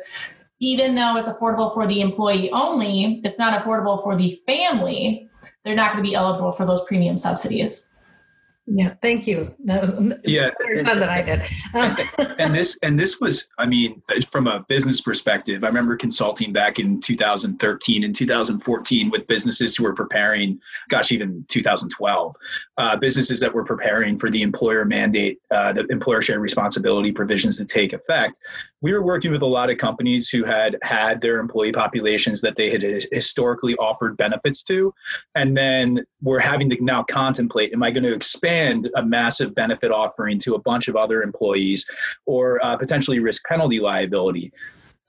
[0.59, 5.29] even though it's affordable for the employee only, it's not affordable for the family.
[5.63, 7.95] They're not going to be eligible for those premium subsidies.
[8.69, 9.55] Yeah, thank you.
[9.63, 11.47] That was yeah, better said than I did.
[12.37, 16.77] and this and this was, I mean, from a business perspective, I remember consulting back
[16.77, 22.35] in 2013 and 2014 with businesses who were preparing, gosh, even 2012,
[22.77, 27.55] uh, businesses that were preparing for the employer mandate, uh, the employer shared responsibility provisions
[27.57, 28.37] to take effect.
[28.81, 32.57] We were working with a lot of companies who had had their employee populations that
[32.57, 34.93] they had historically offered benefits to,
[35.35, 38.56] and then we're having to now contemplate: Am I going to expand
[38.95, 41.85] a massive benefit offering to a bunch of other employees
[42.25, 44.51] or uh, potentially risk penalty liability.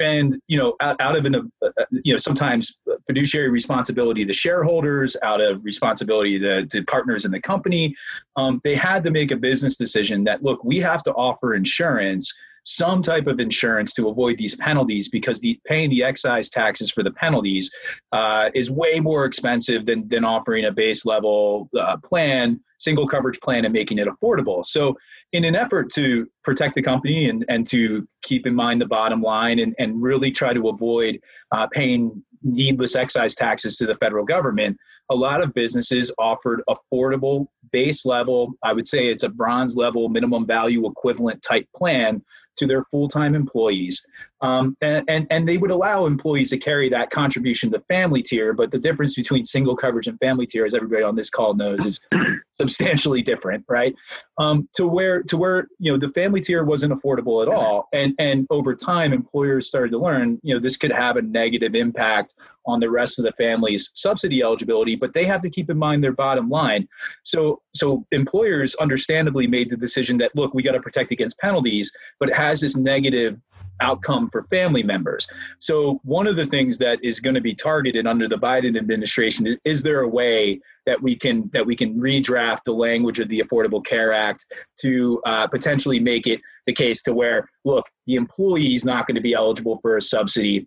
[0.00, 5.16] And you know out, out of an uh, you know sometimes fiduciary responsibility to shareholders
[5.24, 7.96] out of responsibility to, to partners in the company
[8.36, 12.32] um, they had to make a business decision that look we have to offer insurance
[12.68, 17.02] some type of insurance to avoid these penalties because the paying the excise taxes for
[17.02, 17.70] the penalties
[18.12, 23.40] uh, is way more expensive than, than offering a base level uh, plan single coverage
[23.40, 24.64] plan and making it affordable.
[24.64, 24.96] So,
[25.32, 29.20] in an effort to protect the company and, and to keep in mind the bottom
[29.20, 31.20] line and, and really try to avoid
[31.52, 34.78] uh, paying needless excise taxes to the federal government,
[35.10, 40.08] a lot of businesses offered affordable base level, I would say it's a bronze level
[40.08, 42.22] minimum value equivalent type plan
[42.58, 44.06] to their full-time employees
[44.40, 48.52] um, and, and, and they would allow employees to carry that contribution to family tier
[48.52, 51.86] but the difference between single coverage and family tier as everybody on this call knows
[51.86, 52.00] is
[52.58, 53.94] substantially different right?
[54.38, 57.88] Um, to where to where you know the family tier wasn't affordable at all.
[57.92, 61.74] And and over time employers started to learn you know this could have a negative
[61.74, 62.34] impact
[62.66, 66.02] on the rest of the family's subsidy eligibility but they have to keep in mind
[66.02, 66.88] their bottom line.
[67.22, 71.90] So so employers understandably made the decision that look we got to protect against penalties
[72.20, 73.38] but it has this negative
[73.80, 75.26] outcome for family members.
[75.58, 79.58] So, one of the things that is going to be targeted under the Biden administration
[79.64, 83.40] is there a way that we can that we can redraft the language of the
[83.40, 84.46] Affordable Care Act
[84.80, 89.16] to uh, potentially make it the case to where look, the employee is not going
[89.16, 90.66] to be eligible for a subsidy,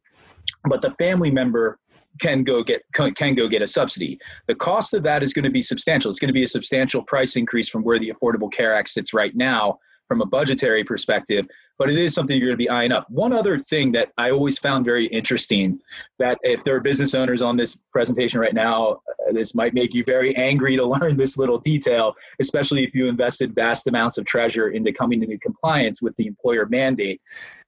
[0.66, 1.78] but the family member
[2.20, 4.20] can go get can go get a subsidy.
[4.48, 6.10] The cost of that is going to be substantial.
[6.10, 9.14] It's going to be a substantial price increase from where the Affordable Care Act sits
[9.14, 9.80] right now
[10.12, 11.46] from a budgetary perspective,
[11.80, 13.10] but it is something you're going to be eyeing up.
[13.10, 15.80] One other thing that I always found very interesting
[16.20, 19.94] that if there are business owners on this presentation right now, uh, this might make
[19.94, 24.26] you very angry to learn this little detail, especially if you invested vast amounts of
[24.26, 27.22] treasure into coming into compliance with the employer mandate,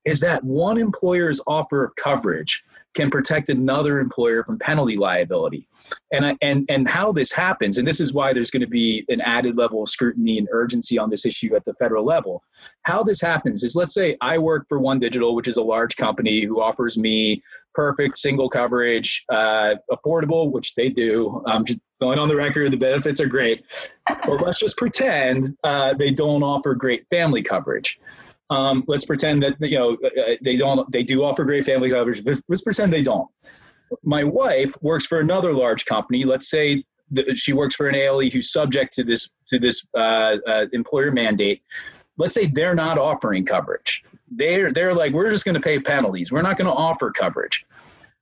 [0.04, 5.68] is that one employer's offer of coverage can protect another employer from penalty liability.
[6.12, 9.20] And, and, and how this happens, and this is why there's going to be an
[9.22, 12.42] added level of scrutiny and urgency on this issue at the federal level.
[12.84, 15.98] How this happens is let's say I work for One Digital, which is a large
[15.98, 21.44] company who offers me perfect single coverage, uh, affordable, which they do.
[21.48, 23.66] I'm just going on the record, the benefits are great.
[24.08, 28.00] but let's just pretend uh, they don't offer great family coverage.
[28.54, 30.90] Um, let's pretend that you know uh, uh, they don't.
[30.92, 32.24] They do offer great family coverage.
[32.24, 33.28] But let's pretend they don't.
[34.04, 36.24] My wife works for another large company.
[36.24, 40.38] Let's say that she works for an ALE who's subject to this to this uh,
[40.48, 41.62] uh, employer mandate.
[42.18, 44.04] Let's say they're not offering coverage.
[44.30, 46.32] They're they're like we're just going to pay penalties.
[46.32, 47.66] We're not going to offer coverage.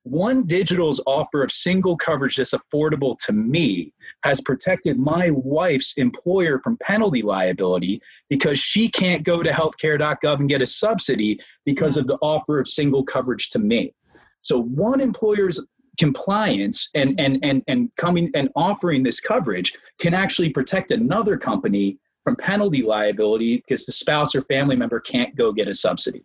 [0.04, 6.60] One Digital's offer of single coverage that's affordable to me has protected my wife's employer
[6.60, 12.08] from penalty liability because she can't go to healthcare.gov and get a subsidy because of
[12.08, 13.94] the offer of single coverage to me.
[14.42, 15.60] So one employer's
[16.00, 21.98] compliance and and and and coming and offering this coverage can actually protect another company
[22.24, 26.24] from penalty liability because the spouse or family member can't go get a subsidy.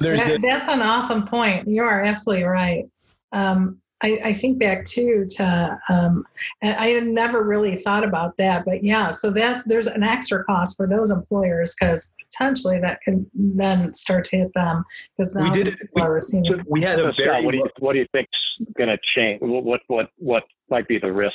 [0.00, 1.68] That, the, that's an awesome point.
[1.68, 2.84] You are absolutely right.
[3.32, 6.24] Um, I, I, think back too to um,
[6.62, 9.10] I had never really thought about that, but yeah.
[9.10, 14.24] So that's there's an extra cost for those employers because potentially that can then start
[14.26, 14.84] to hit them
[15.16, 17.98] because now we did we, so we had a very what do you what do
[17.98, 18.30] you think's
[18.76, 19.40] going to change?
[19.42, 21.34] What what what might be the risk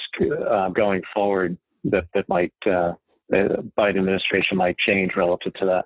[0.49, 2.93] uh, going forward that that might uh,
[3.29, 5.85] the Biden administration might change relative to that?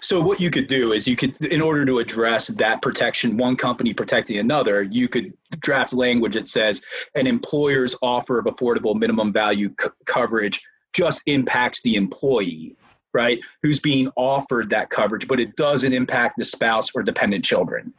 [0.00, 3.56] So what you could do is you could, in order to address that protection, one
[3.56, 6.82] company protecting another, you could draft language that says
[7.14, 10.60] an employer's offer of affordable minimum value c- coverage
[10.92, 12.76] just impacts the employee,
[13.14, 13.40] right?
[13.62, 17.94] Who's being offered that coverage, but it doesn't impact the spouse or dependent children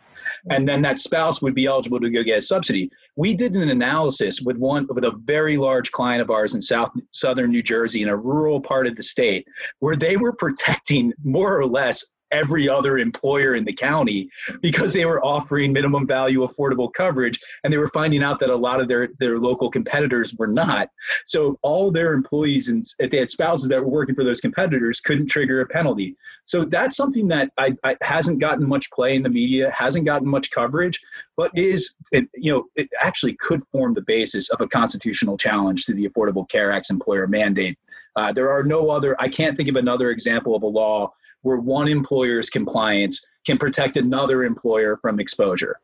[0.50, 2.92] and then that spouse would be eligible to go get a subsidy.
[3.16, 6.92] We did an analysis with one with a very large client of ours in South
[7.12, 9.48] Southern New Jersey in a rural part of the state
[9.80, 14.30] where they were protecting more or less every other employer in the county
[14.62, 18.56] because they were offering minimum value affordable coverage and they were finding out that a
[18.56, 20.90] lot of their, their local competitors were not.
[21.26, 25.28] So all their employees and they had spouses that were working for those competitors couldn't
[25.28, 26.16] trigger a penalty.
[26.46, 30.28] So that's something that I, I hasn't gotten much play in the media hasn't gotten
[30.28, 31.00] much coverage
[31.38, 35.86] but is it, you know it actually could form the basis of a constitutional challenge
[35.86, 37.78] to the affordable care act's employer mandate.
[38.16, 41.12] Uh, there are no other i can't think of another example of a law
[41.46, 45.80] where one employer's compliance can protect another employer from exposure.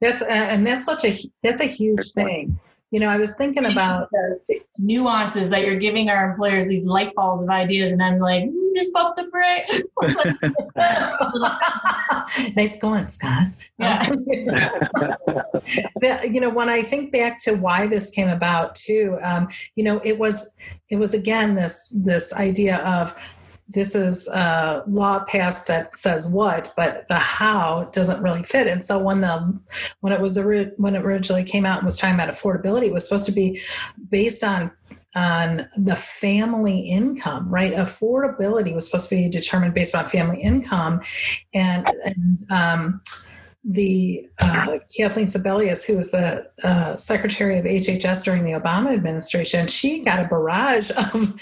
[0.00, 2.58] That's and that's such a that's a huge thing.
[2.90, 7.14] You know, I was thinking about the nuances that you're giving our employers these light
[7.14, 9.82] bulbs of ideas, and I'm like, mm, just bump the brakes.
[12.56, 13.48] nice going, Scott.
[13.78, 14.12] Yeah.
[16.30, 20.00] you know, when I think back to why this came about, too, um, you know,
[20.04, 20.54] it was
[20.90, 23.14] it was again this this idea of
[23.72, 28.66] this is a law passed that says what, but the how doesn't really fit.
[28.66, 29.58] And so when the
[30.00, 33.04] when it was when it originally came out and was talking about affordability, it was
[33.04, 33.60] supposed to be
[34.10, 34.70] based on
[35.14, 37.74] on the family income, right?
[37.74, 41.02] Affordability was supposed to be determined based on family income,
[41.52, 43.02] and, and um,
[43.64, 49.68] the uh, Kathleen Sebelius, who was the uh, secretary of HHS during the Obama administration,
[49.68, 51.38] she got a barrage of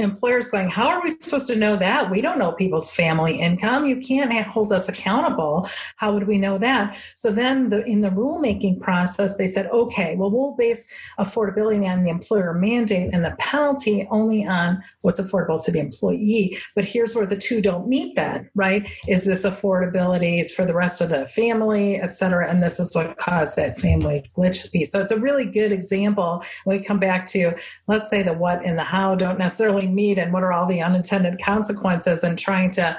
[0.00, 2.10] employers going, "How are we supposed to know that?
[2.10, 3.86] We don't know people's family income.
[3.86, 5.68] You can't hold us accountable.
[5.96, 10.16] How would we know that?" So then, the, in the rulemaking process, they said, "Okay,
[10.16, 15.64] well, we'll base affordability on the employer mandate and the penalty only on what's affordable
[15.64, 18.16] to the employee." But here's where the two don't meet.
[18.16, 18.90] Then, right?
[19.06, 21.59] Is this affordability It's for the rest of the family?
[21.60, 22.48] Family, et cetera.
[22.48, 24.90] And this is what caused that family glitch piece.
[24.90, 27.54] So it's a really good example when we come back to,
[27.86, 30.80] let's say, the what and the how don't necessarily meet, and what are all the
[30.80, 32.98] unintended consequences, and trying to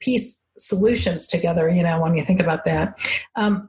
[0.00, 2.98] piece solutions together, you know, when you think about that.
[3.36, 3.68] Um,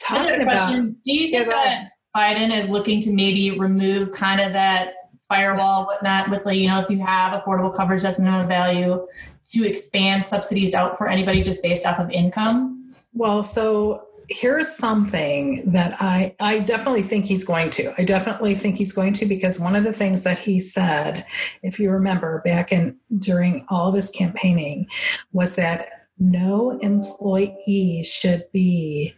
[0.00, 0.70] talking about.
[1.04, 4.94] Do you think that Biden is looking to maybe remove kind of that
[5.28, 9.04] firewall, whatnot, with like, you know, if you have affordable coverage that's minimum value,
[9.46, 12.75] to expand subsidies out for anybody just based off of income?
[13.16, 17.94] Well, so here's something that I I definitely think he's going to.
[17.98, 21.24] I definitely think he's going to because one of the things that he said,
[21.62, 24.86] if you remember back in during all of his campaigning,
[25.32, 25.88] was that
[26.18, 29.14] no employee should be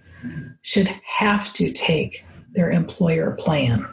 [0.62, 3.84] should have to take their employer plan.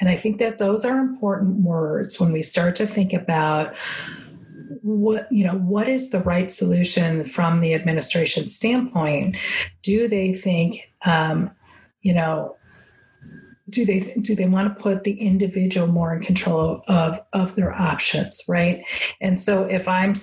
[0.00, 3.76] And I think that those are important words when we start to think about
[4.82, 9.36] what you know what is the right solution from the administration standpoint?
[9.82, 11.50] Do they think um,
[12.02, 12.56] you know
[13.68, 17.72] do they do they want to put the individual more in control of of their
[17.72, 18.84] options right?
[19.20, 20.14] And so if i'm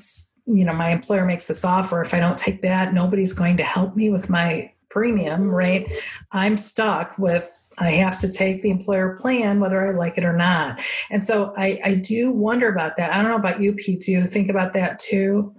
[0.47, 3.63] you know my employer makes this offer if i don't take that nobody's going to
[3.63, 5.87] help me with my premium, right?
[6.31, 7.45] I'm stuck with
[7.77, 10.79] I have to take the employer plan whether I like it or not.
[11.11, 13.13] And so I, I do wonder about that.
[13.13, 13.99] I don't know about you, Pete.
[13.99, 15.53] Do you think about that too?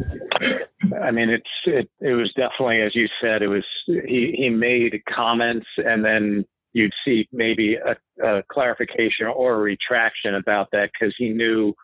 [0.00, 3.42] I mean, it's it, it was definitely as you said.
[3.42, 6.44] It was he he made comments and then
[6.74, 11.74] you'd see maybe a, a clarification or a retraction about that because he knew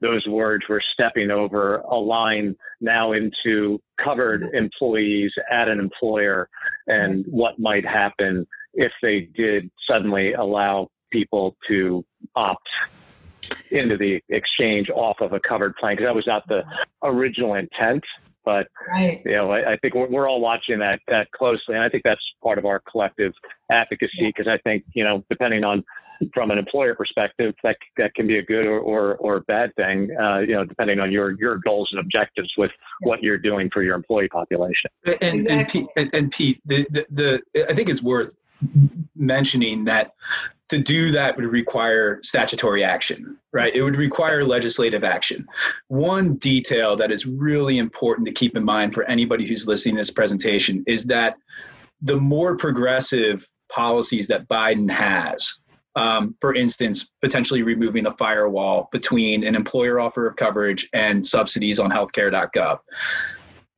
[0.00, 4.56] those words were stepping over a line now into covered mm-hmm.
[4.56, 6.48] employees at an employer
[6.86, 7.36] and mm-hmm.
[7.36, 12.04] what might happen if they did suddenly allow people to
[12.36, 12.68] opt
[13.70, 16.62] into the exchange off of a covered plan because that was not the
[17.02, 18.04] original intent
[18.44, 19.22] but right.
[19.24, 22.04] you know I, I think we're, we're, all watching that that closely and i think
[22.04, 23.32] that's part of our collective
[23.70, 24.54] advocacy because yeah.
[24.54, 25.84] i think you know depending on
[26.34, 30.14] from an employer perspective, that that can be a good or or, or bad thing,
[30.20, 32.70] uh, you know, depending on your your goals and objectives with
[33.00, 34.90] what you're doing for your employee population.
[35.06, 35.50] And exactly.
[35.50, 37.06] and, Pete, and, and Pete, the, the
[37.52, 38.34] the I think it's worth
[39.16, 40.14] mentioning that
[40.70, 43.74] to do that would require statutory action, right?
[43.74, 45.46] It would require legislative action.
[45.88, 50.00] One detail that is really important to keep in mind for anybody who's listening to
[50.00, 51.36] this presentation is that
[52.02, 55.52] the more progressive policies that Biden has,
[55.96, 61.80] um, for instance, potentially removing a firewall between an employer offer of coverage and subsidies
[61.80, 62.78] on healthcare.gov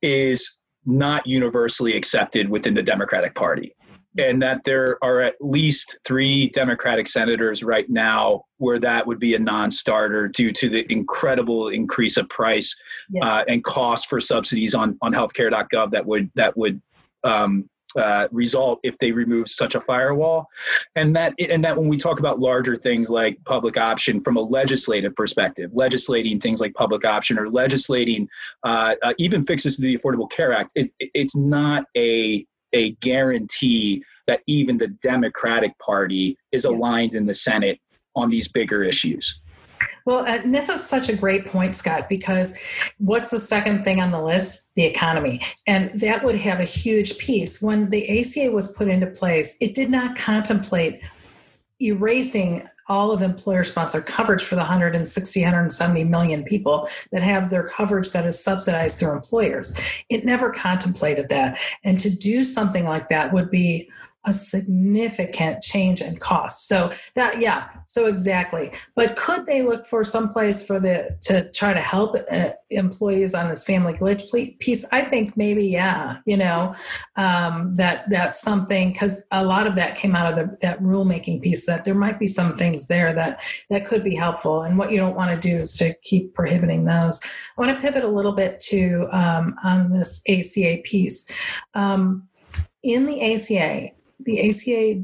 [0.03, 3.75] is not universally accepted within the Democratic Party.
[4.17, 9.35] And that there are at least three Democratic senators right now where that would be
[9.35, 12.75] a non starter due to the incredible increase of price
[13.09, 13.25] yeah.
[13.25, 16.81] uh, and cost for subsidies on, on healthcare.gov that would, that would
[17.23, 20.47] um, uh, result if they remove such a firewall
[20.95, 24.41] and that and that when we talk about larger things like public option from a
[24.41, 28.27] legislative perspective legislating things like public option or legislating
[28.63, 34.03] uh, uh, even fixes to the affordable care act it, it's not a a guarantee
[34.27, 37.79] that even the democratic party is aligned in the senate
[38.15, 39.41] on these bigger issues
[40.05, 42.57] well, uh, and that's a, such a great point, Scott, because
[42.97, 44.73] what's the second thing on the list?
[44.75, 45.41] The economy.
[45.67, 47.61] And that would have a huge piece.
[47.61, 51.01] When the ACA was put into place, it did not contemplate
[51.81, 57.67] erasing all of employer sponsored coverage for the 160 170 million people that have their
[57.67, 59.75] coverage that is subsidized through employers.
[60.09, 61.59] It never contemplated that.
[61.83, 63.89] And to do something like that would be
[64.25, 66.67] a significant change in cost.
[66.67, 68.71] So that, yeah, so exactly.
[68.95, 73.35] But could they look for some place for the to try to help uh, employees
[73.35, 74.85] on this family glitch piece?
[74.91, 76.73] I think maybe, yeah, you know,
[77.17, 81.41] um, that that's something because a lot of that came out of the, that rulemaking
[81.41, 81.65] piece.
[81.65, 84.61] That there might be some things there that that could be helpful.
[84.61, 87.21] And what you don't want to do is to keep prohibiting those.
[87.57, 91.29] I want to pivot a little bit to um, on this ACA piece.
[91.73, 92.27] Um,
[92.83, 93.91] in the ACA,
[94.25, 95.03] the ACA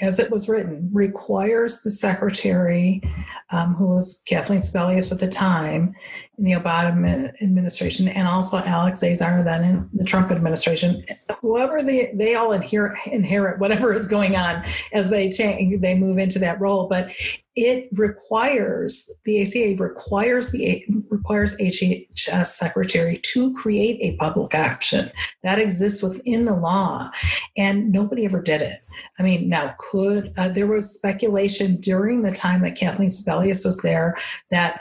[0.00, 3.02] as it was written, requires the secretary,
[3.50, 5.94] um, who was Kathleen Sebelius at the time
[6.38, 11.04] the Obama administration, and also Alex Azar then in the Trump administration,
[11.40, 14.62] whoever they they all inherit, inherit whatever is going on
[14.92, 16.88] as they change, they move into that role.
[16.88, 17.12] But
[17.56, 25.10] it requires the ACA requires the requires HHS secretary to create a public option
[25.42, 27.10] that exists within the law,
[27.56, 28.80] and nobody ever did it.
[29.18, 33.80] I mean, now could uh, there was speculation during the time that Kathleen Sebelius was
[33.80, 34.16] there
[34.50, 34.80] that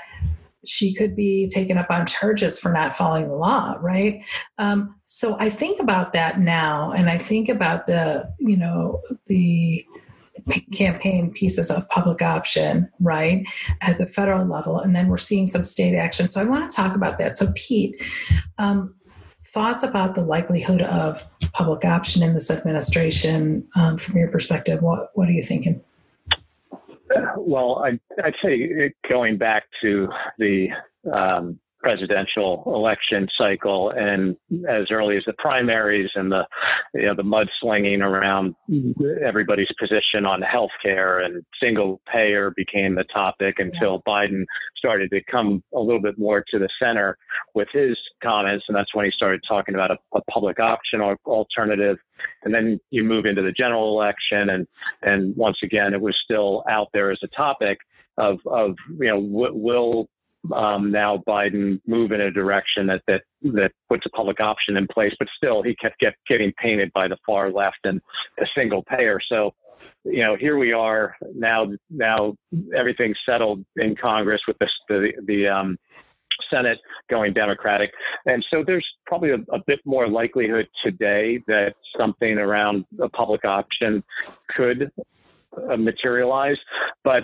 [0.68, 4.24] she could be taken up on charges for not following the law, right?
[4.58, 9.86] Um, so I think about that now, and I think about the, you know, the
[10.74, 13.46] campaign pieces of public option, right,
[13.82, 16.28] at the federal level, and then we're seeing some state action.
[16.28, 17.38] So I want to talk about that.
[17.38, 17.96] So, Pete,
[18.58, 18.94] um,
[19.44, 24.82] thoughts about the likelihood of public option in this administration um, from your perspective?
[24.82, 25.82] What What are you thinking?
[27.38, 30.68] Well, I, would say going back to the
[31.14, 34.36] um, presidential election cycle and
[34.68, 36.44] as early as the primaries and the
[36.96, 38.56] you know the mudslinging around
[39.24, 44.02] everybody's position on health care and single payer became the topic until.
[44.08, 47.18] Biden started to come a little bit more to the center
[47.54, 51.18] with his comments and that's when he started talking about a, a public option or
[51.26, 51.98] alternative
[52.44, 54.68] and then you move into the general election and
[55.04, 57.78] and once again it was still out there as a topic
[58.18, 60.08] of of you know will
[60.54, 63.22] um, now Biden move in a direction that that
[63.54, 67.08] that puts a public option in place, but still he kept get, getting painted by
[67.08, 68.02] the far left and
[68.40, 69.20] a single payer.
[69.28, 69.54] So,
[70.04, 71.68] you know, here we are now.
[71.90, 72.36] Now
[72.76, 75.78] everything's settled in Congress with the the, the um,
[76.50, 76.80] Senate
[77.10, 77.92] going Democratic.
[78.26, 83.46] And so there's probably a, a, bit more likelihood today that something around a public
[83.46, 84.04] option
[84.56, 84.92] could
[85.72, 86.58] uh, materialize.
[87.04, 87.24] But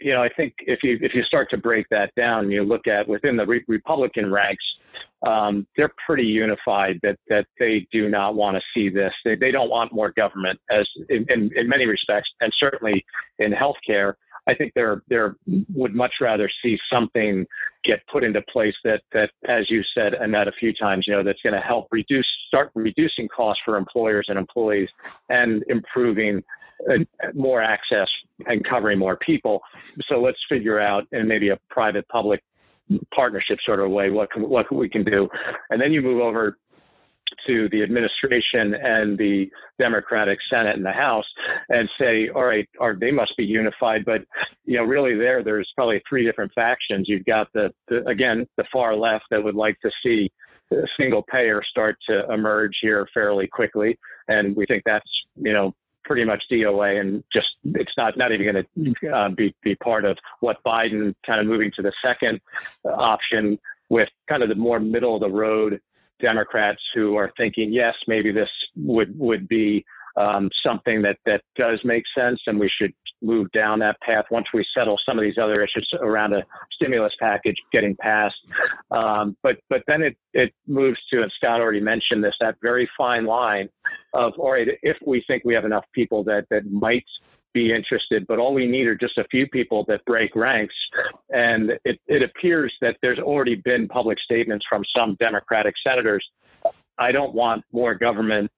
[0.00, 2.86] you know, I think if you if you start to break that down, you look
[2.86, 4.64] at within the re- Republican ranks,
[5.26, 9.12] um, they're pretty unified that that they do not want to see this.
[9.24, 13.04] They, they don't want more government, as in, in, in many respects, and certainly
[13.38, 14.14] in healthcare.
[14.48, 15.36] I think they're they're
[15.74, 17.46] would much rather see something
[17.84, 21.22] get put into place that that, as you said, Annette, a few times, you know,
[21.22, 24.88] that's going to help reduce start reducing costs for employers and employees
[25.28, 26.42] and improving
[26.90, 26.98] uh,
[27.34, 28.08] more access
[28.46, 29.60] and covering more people.
[30.08, 32.42] So let's figure out in maybe a private public
[33.14, 35.28] partnership sort of way what can, what we can do,
[35.70, 36.58] and then you move over
[37.46, 41.24] to the administration and the Democratic Senate and the House
[41.68, 44.04] and say, all right, or they must be unified.
[44.04, 44.22] But
[44.64, 47.08] you know, really, there there's probably three different factions.
[47.08, 50.30] You've got the, the again the far left that would like to see
[50.98, 55.74] single payer start to emerge here fairly quickly, and we think that's you know
[56.04, 60.04] pretty much DOA and just it's not not even going to uh, be be part
[60.04, 62.40] of what Biden kind of moving to the second
[62.84, 63.58] option
[63.88, 65.80] with kind of the more middle of the road
[66.22, 69.84] Democrats who are thinking yes maybe this would would be
[70.16, 72.92] um, something that that does make sense and we should
[73.22, 76.42] move down that path once we settle some of these other issues around a
[76.72, 78.34] stimulus package getting passed.
[78.90, 82.88] Um, but but then it it moves to, and Scott already mentioned this, that very
[82.96, 83.68] fine line
[84.14, 87.04] of all right, if we think we have enough people that that might
[87.54, 90.74] be interested, but all we need are just a few people that break ranks.
[91.30, 96.26] And it, it appears that there's already been public statements from some Democratic senators.
[96.98, 98.50] I don't want more government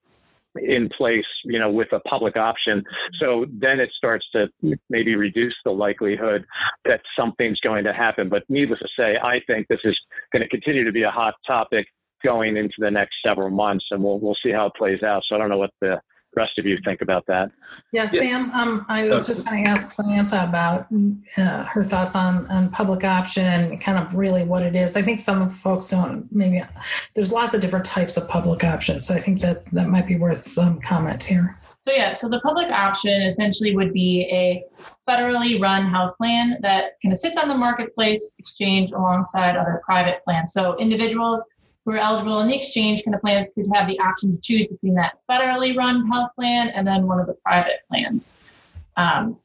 [0.56, 2.82] in place, you know, with a public option.
[3.18, 4.48] So then it starts to
[4.88, 6.44] maybe reduce the likelihood
[6.84, 8.28] that something's going to happen.
[8.28, 9.98] But needless to say, I think this is
[10.32, 11.86] going to continue to be a hot topic
[12.22, 15.22] going into the next several months, and we'll we'll see how it plays out.
[15.28, 16.00] So I don't know what the
[16.36, 17.50] rest of you think about that.
[17.92, 20.86] Yeah, Sam, um, I was just going to ask Samantha about
[21.36, 24.96] uh, her thoughts on, on public option and kind of really what it is.
[24.96, 26.62] I think some folks don't, maybe
[27.14, 29.00] there's lots of different types of public option.
[29.00, 31.58] So I think that that might be worth some comment here.
[31.86, 34.64] So yeah, so the public option essentially would be a
[35.06, 40.22] federally run health plan that kind of sits on the marketplace exchange alongside other private
[40.24, 40.54] plans.
[40.54, 41.44] So individuals
[41.84, 44.66] who are eligible in the exchange kind of plans could have the option to choose
[44.66, 48.40] between that federally run health plan and then one of the private plans.
[48.96, 49.38] Um,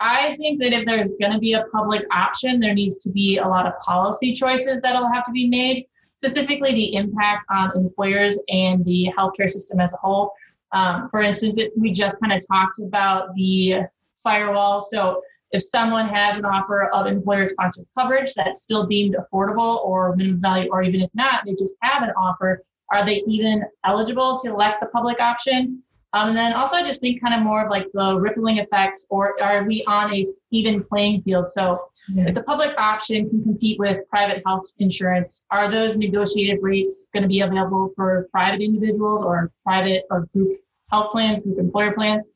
[0.00, 3.38] I think that if there's going to be a public option, there needs to be
[3.38, 8.38] a lot of policy choices that'll have to be made, specifically the impact on employers
[8.48, 10.32] and the healthcare system as a whole.
[10.72, 13.82] Um, for instance, it, we just kind of talked about the
[14.22, 14.80] firewall.
[14.80, 15.22] So
[15.52, 20.40] if someone has an offer of employer sponsored coverage that's still deemed affordable or minimum
[20.40, 24.50] value, or even if not, they just have an offer, are they even eligible to
[24.50, 25.82] elect the public option?
[26.14, 29.42] Um, and then also, just think kind of more of like the rippling effects, or
[29.42, 31.48] are we on a even playing field?
[31.48, 32.28] So, yeah.
[32.28, 37.22] if the public option can compete with private health insurance, are those negotiated rates going
[37.22, 40.52] to be available for private individuals or private or group
[40.90, 42.30] health plans, group employer plans?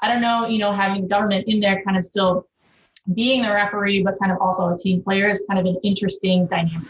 [0.00, 2.46] I don't know, you know, having the government in there kind of still
[3.12, 6.46] being the referee, but kind of also a team player is kind of an interesting
[6.46, 6.88] dynamic.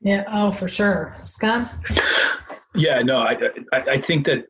[0.00, 0.24] Yeah.
[0.28, 1.14] Oh, for sure.
[1.16, 1.72] Scott?
[2.74, 3.38] Yeah, no, I,
[3.72, 4.46] I, I think that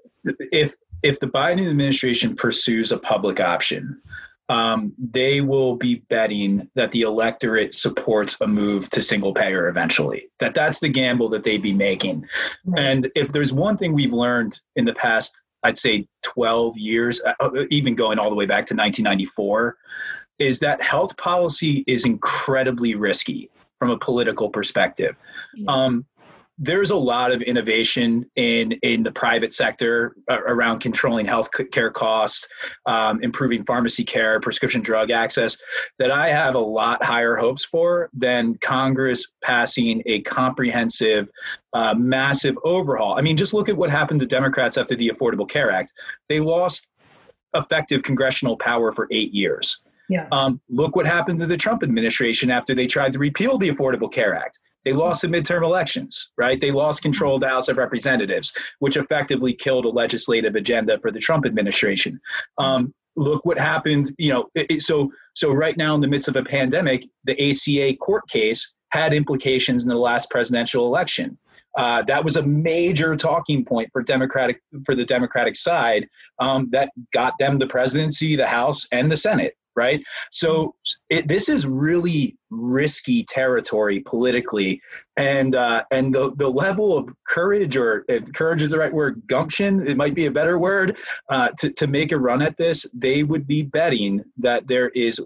[0.50, 4.00] if if the Biden administration pursues a public option,
[4.48, 10.28] um, they will be betting that the electorate supports a move to single payer eventually.
[10.40, 12.26] That that's the gamble that they'd be making.
[12.64, 12.82] Right.
[12.82, 17.32] And if there's one thing we've learned in the past, I'd say 12 years, uh,
[17.40, 19.76] uh, even going all the way back to 1994,
[20.38, 25.14] is that health policy is incredibly risky from a political perspective.
[25.54, 25.70] Yeah.
[25.70, 26.06] Um,
[26.58, 32.46] there's a lot of innovation in in the private sector around controlling health care costs,
[32.86, 35.56] um, improving pharmacy care, prescription drug access
[35.98, 41.28] that I have a lot higher hopes for than Congress passing a comprehensive,
[41.72, 43.18] uh, massive overhaul.
[43.18, 45.92] I mean, just look at what happened to Democrats after the Affordable Care Act.
[46.28, 46.86] They lost
[47.54, 49.82] effective congressional power for eight years.
[50.08, 50.26] Yeah.
[50.32, 54.12] Um, look what happened to the Trump administration after they tried to repeal the Affordable
[54.12, 54.58] Care Act.
[54.84, 56.60] They lost the midterm elections, right?
[56.60, 61.10] They lost control of the House of Representatives, which effectively killed a legislative agenda for
[61.10, 62.20] the Trump administration.
[62.58, 64.50] Um, look what happened, you know.
[64.54, 68.74] It, so, so right now in the midst of a pandemic, the ACA court case
[68.90, 71.38] had implications in the last presidential election.
[71.76, 76.06] Uh, that was a major talking point for Democratic for the Democratic side
[76.38, 80.02] um, that got them the presidency, the House, and the Senate right?
[80.30, 80.74] So
[81.10, 84.80] it, this is really risky territory politically,
[85.16, 89.22] and uh, and the the level of courage, or if courage is the right word,
[89.26, 90.96] gumption, it might be a better word,
[91.30, 92.86] uh, to to make a run at this.
[92.94, 95.20] They would be betting that there is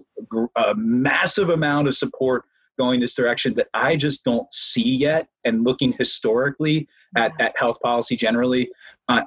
[0.55, 2.45] a massive amount of support
[2.79, 5.27] going this direction that I just don't see yet.
[5.45, 8.69] And looking historically at, at health policy generally,
[9.09, 9.21] uh,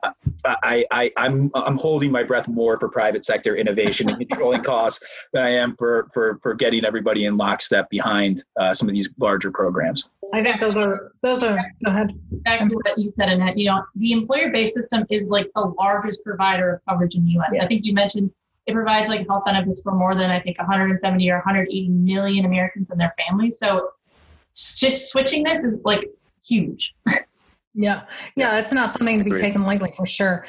[0.44, 5.04] I, I, I'm, I'm holding my breath more for private sector innovation and controlling costs
[5.32, 9.12] than I am for, for, for getting everybody in lockstep behind uh, some of these
[9.18, 10.08] larger programs.
[10.34, 11.56] I think those are those are.
[11.84, 12.10] Go ahead.
[12.44, 13.58] Back to what you said, Annette.
[13.58, 17.50] You know, the employer-based system is like the largest provider of coverage in the U.S.
[17.54, 17.64] Yeah.
[17.64, 18.30] I think you mentioned
[18.66, 22.90] it provides like health benefits for more than I think 170 or 180 million Americans
[22.90, 23.58] and their families.
[23.58, 23.90] So
[24.54, 26.04] just switching this is like
[26.44, 26.94] huge.
[27.74, 28.02] yeah,
[28.36, 30.46] yeah, it's not something to be taken lightly for sure.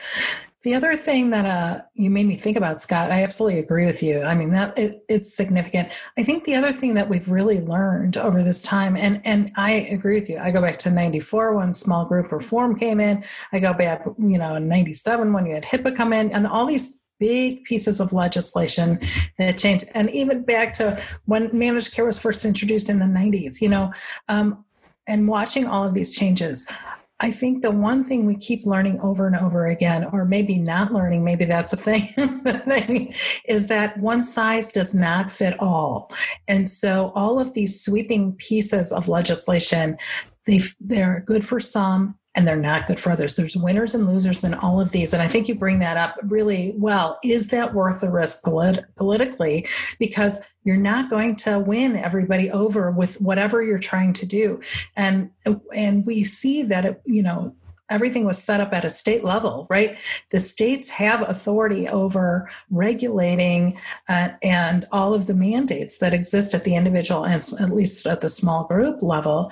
[0.64, 4.02] The other thing that uh, you made me think about, Scott, I absolutely agree with
[4.02, 4.22] you.
[4.22, 5.90] I mean, that it, it's significant.
[6.18, 9.72] I think the other thing that we've really learned over this time, and and I
[9.92, 10.38] agree with you.
[10.38, 13.26] I go back to '94 when small group reform came in.
[13.52, 16.66] I go back, you know, in '97 when you had HIPAA come in, and all
[16.66, 19.00] these big pieces of legislation
[19.38, 19.86] that changed.
[19.94, 23.92] And even back to when managed care was first introduced in the 90s, you know,
[24.30, 24.66] um,
[25.08, 26.72] and watching all of these changes.
[27.20, 30.92] I think the one thing we keep learning over and over again, or maybe not
[30.92, 33.14] learning, maybe that's a thing,
[33.48, 36.12] is that one size does not fit all.
[36.48, 39.98] And so all of these sweeping pieces of legislation,
[40.46, 43.36] they they're good for some and they're not good for others.
[43.36, 45.14] There's winners and losers in all of these.
[45.14, 47.20] And I think you bring that up really well.
[47.24, 49.68] Is that worth the risk polit- politically?
[50.00, 54.62] Because you're not going to win everybody over with whatever you're trying to do.
[54.96, 55.30] And
[55.76, 57.56] and we see that it, you know,
[57.90, 59.98] everything was set up at a state level, right?
[60.32, 63.78] The states have authority over regulating
[64.10, 68.22] uh, and all of the mandates that exist at the individual and at least at
[68.22, 69.52] the small group level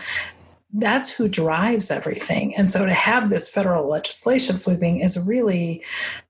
[0.74, 2.56] that's who drives everything.
[2.56, 5.84] And so to have this federal legislation sweeping has really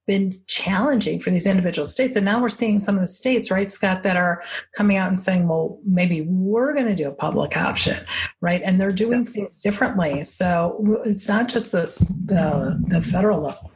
[0.07, 2.15] been challenging for these individual states.
[2.15, 4.41] And now we're seeing some of the states, right, Scott, that are
[4.75, 7.97] coming out and saying, well, maybe we're going to do a public option,
[8.41, 8.61] right?
[8.63, 10.23] And they're doing things differently.
[10.23, 13.71] So it's not just this, the, the federal level.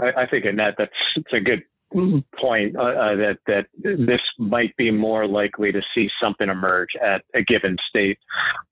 [0.00, 1.62] I, I think, Annette, that's it's a good
[2.40, 7.22] point uh, uh, that that this might be more likely to see something emerge at
[7.34, 8.18] a given state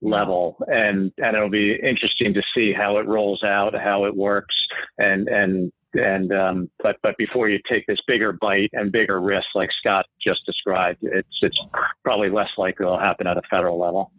[0.00, 4.54] level, and and it'll be interesting to see how it rolls out, how it works,
[4.98, 9.46] and and and um, but but before you take this bigger bite and bigger risk
[9.54, 11.60] like Scott just described, it's it's
[12.02, 14.10] probably less likely it'll happen at a federal level.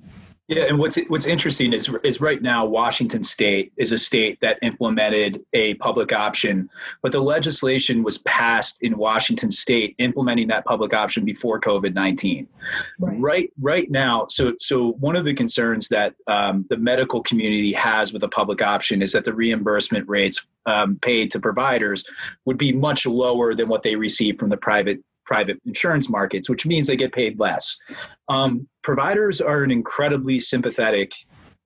[0.54, 4.60] Yeah, and what's what's interesting is is right now Washington State is a state that
[4.62, 6.70] implemented a public option,
[7.02, 12.48] but the legislation was passed in Washington State implementing that public option before COVID nineteen.
[13.00, 13.20] Right.
[13.20, 13.54] right.
[13.62, 18.24] right now, so so one of the concerns that um, the medical community has with
[18.24, 22.04] a public option is that the reimbursement rates um, paid to providers
[22.46, 25.00] would be much lower than what they receive from the private
[25.34, 27.76] private insurance markets, which means they get paid less.
[28.30, 31.12] Um, providers are an incredibly sympathetic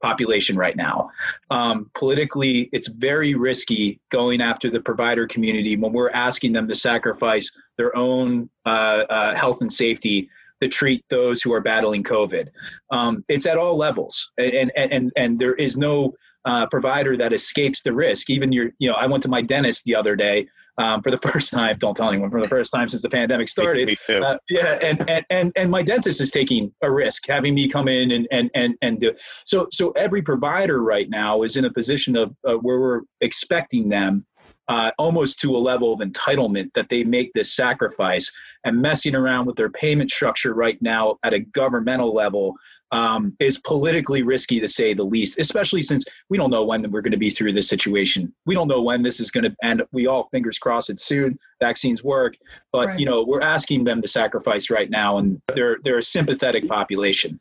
[0.02, 1.10] population right now.
[1.52, 6.76] Um, politically, it's very risky going after the provider community when we're asking them to
[6.76, 10.30] sacrifice their own uh, uh, health and safety
[10.62, 12.48] to treat those who are battling COVID.
[12.92, 16.14] Um, it's at all levels, and and and and there is no
[16.46, 18.30] uh, provider that escapes the risk.
[18.30, 20.48] Even your, you know, I went to my dentist the other day
[20.78, 21.76] um, for the first time.
[21.80, 23.88] Don't tell anyone for the first time since the pandemic started.
[23.88, 23.98] Me.
[24.10, 27.88] Uh, yeah, and, and and and my dentist is taking a risk having me come
[27.88, 29.14] in and and and and do.
[29.46, 33.90] So so every provider right now is in a position of uh, where we're expecting
[33.90, 34.26] them
[34.68, 38.32] uh, almost to a level of entitlement that they make this sacrifice
[38.64, 42.56] and messing around with their payment structure right now at a governmental level
[42.92, 47.02] um, is politically risky to say the least, especially since we don't know when we're
[47.02, 48.34] going to be through this situation.
[48.46, 49.84] We don't know when this is going to end.
[49.92, 51.38] We all fingers crossed it soon.
[51.60, 52.38] Vaccines work,
[52.72, 53.00] but right.
[53.00, 57.40] you know we're asking them to sacrifice right now, and they're they're a sympathetic population.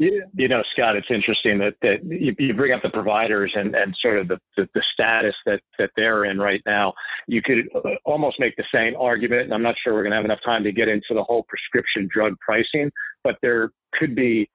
[0.00, 3.94] You know, Scott, it's interesting that, that you, you bring up the providers and, and
[4.00, 6.94] sort of the, the, the, status that, that they're in right now.
[7.26, 10.16] You could uh, almost make the same argument, and I'm not sure we're going to
[10.16, 12.90] have enough time to get into the whole prescription drug pricing,
[13.22, 14.48] but there could be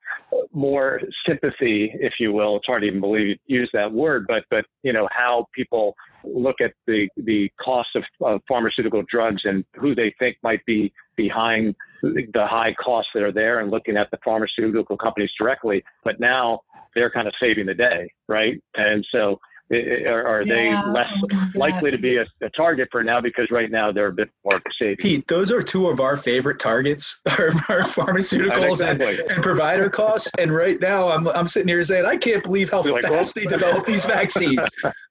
[0.51, 2.55] more sympathy, if you will.
[2.55, 5.93] It's hard to even believe you use that word, but but you know how people
[6.23, 10.91] look at the the cost of, of pharmaceutical drugs and who they think might be
[11.15, 15.83] behind the high costs that are there, and looking at the pharmaceutical companies directly.
[16.03, 16.61] But now
[16.93, 18.61] they're kind of saving the day, right?
[18.75, 19.39] And so
[19.71, 20.53] are, are yeah.
[20.83, 24.07] they less oh likely to be a, a, target for now because right now they're
[24.07, 24.99] a bit more safe?
[24.99, 30.29] Pete, those are two of our favorite targets, our, our pharmaceuticals and, and, provider costs.
[30.37, 33.11] And right now, I'm, I'm sitting here saying, I can't believe how You're fast like,
[33.11, 34.59] well, they develop these vaccines.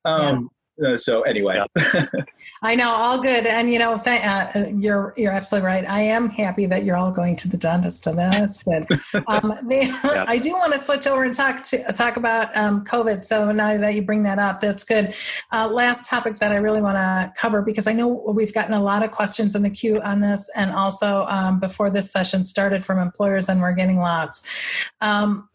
[0.05, 0.51] Um,
[0.83, 2.07] uh, so anyway, yeah.
[2.63, 5.89] I know all good, and you know, th- uh, you're you're absolutely right.
[5.89, 8.87] I am happy that you're all going to the dentist, so that's good.
[9.29, 10.25] Um, yeah.
[10.29, 13.25] I do want to switch over and talk to talk about um, COVID.
[13.25, 15.15] So now that you bring that up, that's good.
[15.53, 18.83] Uh, last topic that I really want to cover because I know we've gotten a
[18.83, 22.85] lot of questions in the queue on this, and also um, before this session started
[22.85, 24.91] from employers, and we're getting lots.
[25.01, 25.49] Um,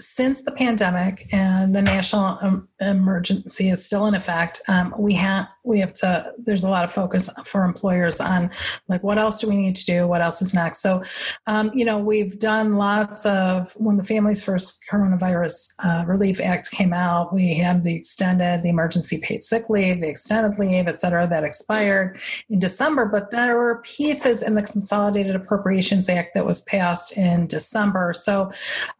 [0.00, 5.52] since the pandemic and the national um, emergency is still in effect, um, we have
[5.64, 6.32] we have to.
[6.38, 8.50] There's a lot of focus for employers on
[8.88, 10.80] like what else do we need to do, what else is next.
[10.80, 11.02] So,
[11.46, 16.70] um, you know, we've done lots of when the Families First Coronavirus uh, Relief Act
[16.70, 17.32] came out.
[17.32, 21.44] We had the extended, the emergency paid sick leave, the extended leave, et cetera, that
[21.44, 22.18] expired
[22.48, 23.06] in December.
[23.06, 28.12] But there were pieces in the Consolidated Appropriations Act that was passed in December.
[28.14, 28.50] So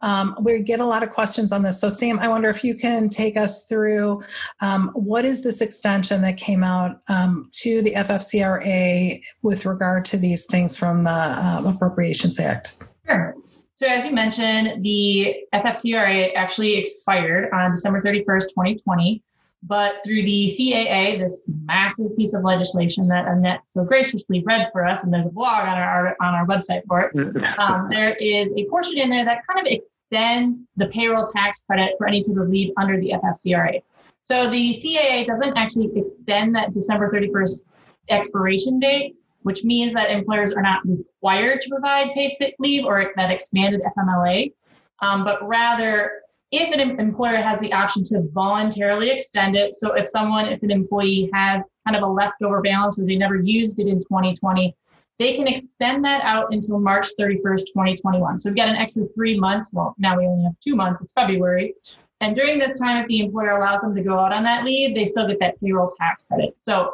[0.01, 1.79] um, we get a lot of questions on this.
[1.79, 4.21] So, Sam, I wonder if you can take us through
[4.59, 10.17] um, what is this extension that came out um, to the FFCRA with regard to
[10.17, 12.83] these things from the uh, Appropriations Act?
[13.07, 13.33] Sure.
[13.73, 19.23] So, as you mentioned, the FFCRA actually expired on December 31st, 2020.
[19.63, 24.85] But through the CAA, this massive piece of legislation that Annette so graciously read for
[24.85, 27.15] us, and there's a blog on our on our website for it,
[27.59, 29.71] um, there is a portion in there that kind of
[30.11, 33.81] extends the payroll tax credit for any type of leave under the FFCRA.
[34.21, 37.65] So the CAA doesn't actually extend that December 31st
[38.09, 43.11] expiration date, which means that employers are not required to provide paid sick leave or
[43.15, 44.53] that expanded FMLA,
[45.01, 46.11] um, but rather
[46.51, 50.69] if an employer has the option to voluntarily extend it, so if someone, if an
[50.69, 54.75] employee has kind of a leftover balance or they never used it in 2020,
[55.21, 58.39] they can extend that out until March 31st, 2021.
[58.39, 59.71] So we've got an extra three months.
[59.71, 61.75] Well, now we only have two months, it's February.
[62.21, 64.95] And during this time, if the employer allows them to go out on that leave,
[64.95, 66.59] they still get that payroll tax credit.
[66.59, 66.93] So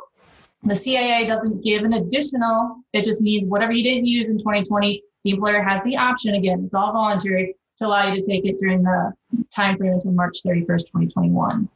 [0.64, 5.02] the CAA doesn't give an additional, it just means whatever you didn't use in 2020,
[5.24, 8.60] the employer has the option again, it's all voluntary to allow you to take it
[8.60, 9.14] during the
[9.56, 11.70] time frame until March 31st, 2021.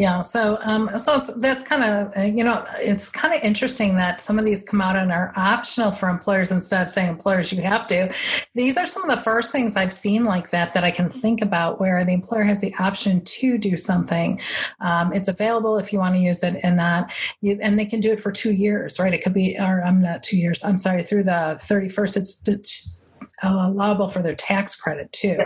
[0.00, 4.22] Yeah, so um, so that's kind of uh, you know it's kind of interesting that
[4.22, 7.60] some of these come out and are optional for employers instead of saying employers you
[7.60, 8.10] have to.
[8.54, 11.42] These are some of the first things I've seen like that that I can think
[11.42, 14.40] about where the employer has the option to do something.
[14.80, 18.00] Um, it's available if you want to use it and not, you, and they can
[18.00, 19.12] do it for two years, right?
[19.12, 20.64] It could be or I'm not two years.
[20.64, 22.16] I'm sorry, through the 31st.
[22.16, 22.58] It's the
[23.42, 25.40] allowable for their tax credit too,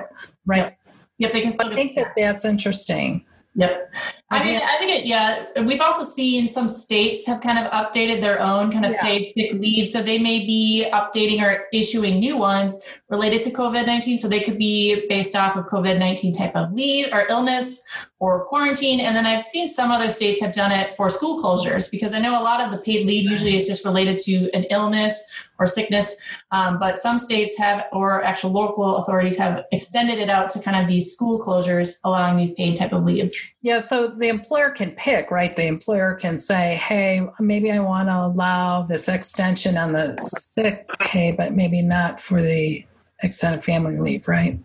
[0.47, 0.77] right?
[1.19, 1.53] Yep, they can.
[1.53, 3.25] So I think that that's interesting.
[3.57, 3.95] Yep.
[4.31, 5.47] I mean, I think it, yeah.
[5.63, 9.03] We've also seen some states have kind of updated their own kind of yeah.
[9.03, 9.87] paid sick leave.
[9.87, 12.77] So they may be updating or issuing new ones
[13.11, 14.19] related to COVID 19.
[14.19, 17.85] So they could be based off of COVID 19 type of leave or illness
[18.25, 19.01] or quarantine.
[19.01, 22.21] And then I've seen some other states have done it for school closures because I
[22.21, 25.23] know a lot of the paid leave usually is just related to an illness
[25.59, 26.17] or sickness.
[26.51, 30.75] Um, but some states have, or actual local authorities have extended it out to kind
[30.75, 33.51] of these school closures, allowing these paid type of leaves.
[33.61, 33.79] Yeah.
[33.79, 35.55] So the employer can pick, right?
[35.55, 40.89] The employer can say, hey, maybe I want to allow this extension on the sick
[41.03, 42.87] pay, but maybe not for the
[43.23, 44.59] extended family leave, right?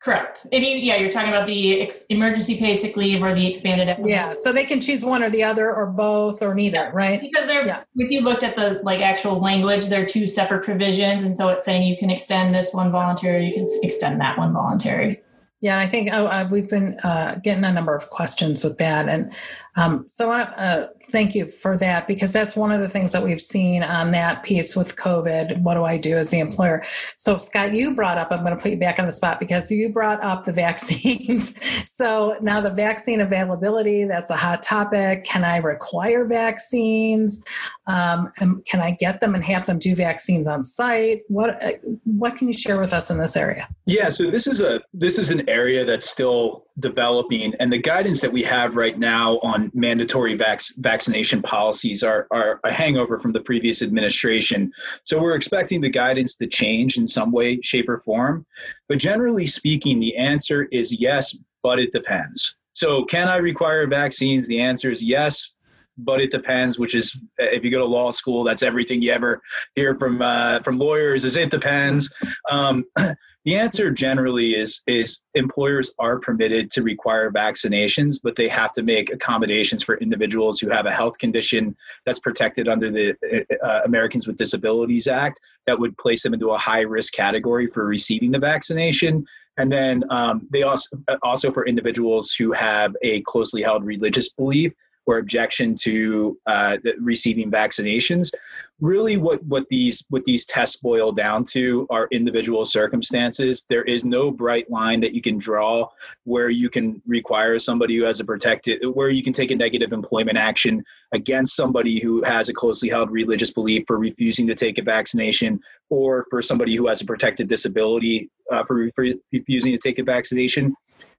[0.00, 0.46] Correct.
[0.52, 3.88] If you, yeah, you're talking about the ex- emergency paid sick leave or the expanded.
[3.88, 4.08] FMLA.
[4.08, 6.90] Yeah, so they can choose one or the other, or both, or neither, yeah.
[6.92, 7.20] right?
[7.20, 7.82] Because they're, yeah.
[7.96, 11.64] if you looked at the like actual language, they're two separate provisions, and so it's
[11.64, 15.20] saying you can extend this one voluntary, you can extend that one voluntary.
[15.60, 18.78] Yeah, and I think oh, uh, we've been uh, getting a number of questions with
[18.78, 19.32] that, and
[19.78, 23.22] um, so I uh, thank you for that because that's one of the things that
[23.22, 25.62] we've seen on that piece with COVID.
[25.62, 26.82] What do I do as the employer?
[27.16, 28.32] So Scott, you brought up.
[28.32, 31.60] I'm going to put you back on the spot because you brought up the vaccines.
[31.88, 35.22] so now the vaccine availability that's a hot topic.
[35.22, 37.44] Can I require vaccines?
[37.86, 41.22] Um, and can I get them and have them do vaccines on site?
[41.28, 41.72] What uh,
[42.04, 43.68] what can you share with us in this area?
[43.86, 48.20] Yeah, so this is a this is an area that's still developing, and the guidance
[48.20, 53.32] that we have right now on mandatory vac- vaccination policies are, are a hangover from
[53.32, 54.70] the previous administration.
[55.04, 58.46] So we're expecting the guidance to change in some way, shape, or form.
[58.88, 62.56] But generally speaking, the answer is yes, but it depends.
[62.72, 64.46] So, can I require vaccines?
[64.46, 65.54] The answer is yes,
[65.96, 66.78] but it depends.
[66.78, 69.42] Which is, if you go to law school, that's everything you ever
[69.74, 71.24] hear from uh, from lawyers.
[71.24, 72.12] Is it depends.
[72.50, 72.84] Um,
[73.48, 78.82] the answer generally is is employers are permitted to require vaccinations, but they have to
[78.82, 81.74] make accommodations for individuals who have a health condition
[82.04, 83.16] that's protected under the
[83.64, 87.86] uh, Americans with Disabilities Act that would place them into a high risk category for
[87.86, 89.24] receiving the vaccination.
[89.56, 94.74] And then um, they also also for individuals who have a closely held religious belief
[95.08, 98.30] or objection to uh, receiving vaccinations.
[98.78, 103.64] Really, what what these what these tests boil down to are individual circumstances.
[103.70, 105.88] There is no bright line that you can draw
[106.24, 109.92] where you can require somebody who has a protected, where you can take a negative
[109.92, 114.76] employment action against somebody who has a closely held religious belief for refusing to take
[114.76, 119.78] a vaccination, or for somebody who has a protected disability uh, for, for refusing to
[119.78, 120.74] take a vaccination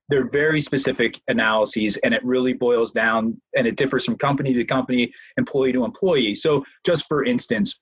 [0.10, 4.66] they're very specific analyses and it really boils down and it differs from company to
[4.66, 6.36] company employee to employee.
[6.36, 7.82] So just for instance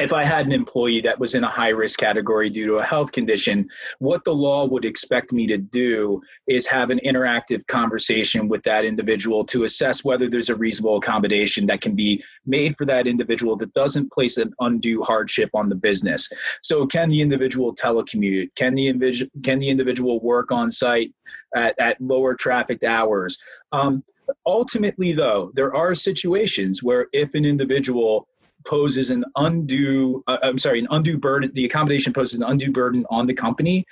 [0.00, 2.84] if I had an employee that was in a high risk category due to a
[2.84, 3.68] health condition,
[3.98, 8.84] what the law would expect me to do is have an interactive conversation with that
[8.84, 13.56] individual to assess whether there's a reasonable accommodation that can be made for that individual
[13.56, 16.28] that doesn't place an undue hardship on the business.
[16.62, 18.54] So, can the individual telecommute?
[18.54, 21.12] Can the, individual can the individual work on site
[21.56, 23.36] at, at lower trafficked hours?
[23.72, 24.04] Um,
[24.46, 28.28] ultimately, though, there are situations where if an individual
[28.68, 33.06] poses an undue uh, i'm sorry an undue burden the accommodation poses an undue burden
[33.08, 33.86] on the company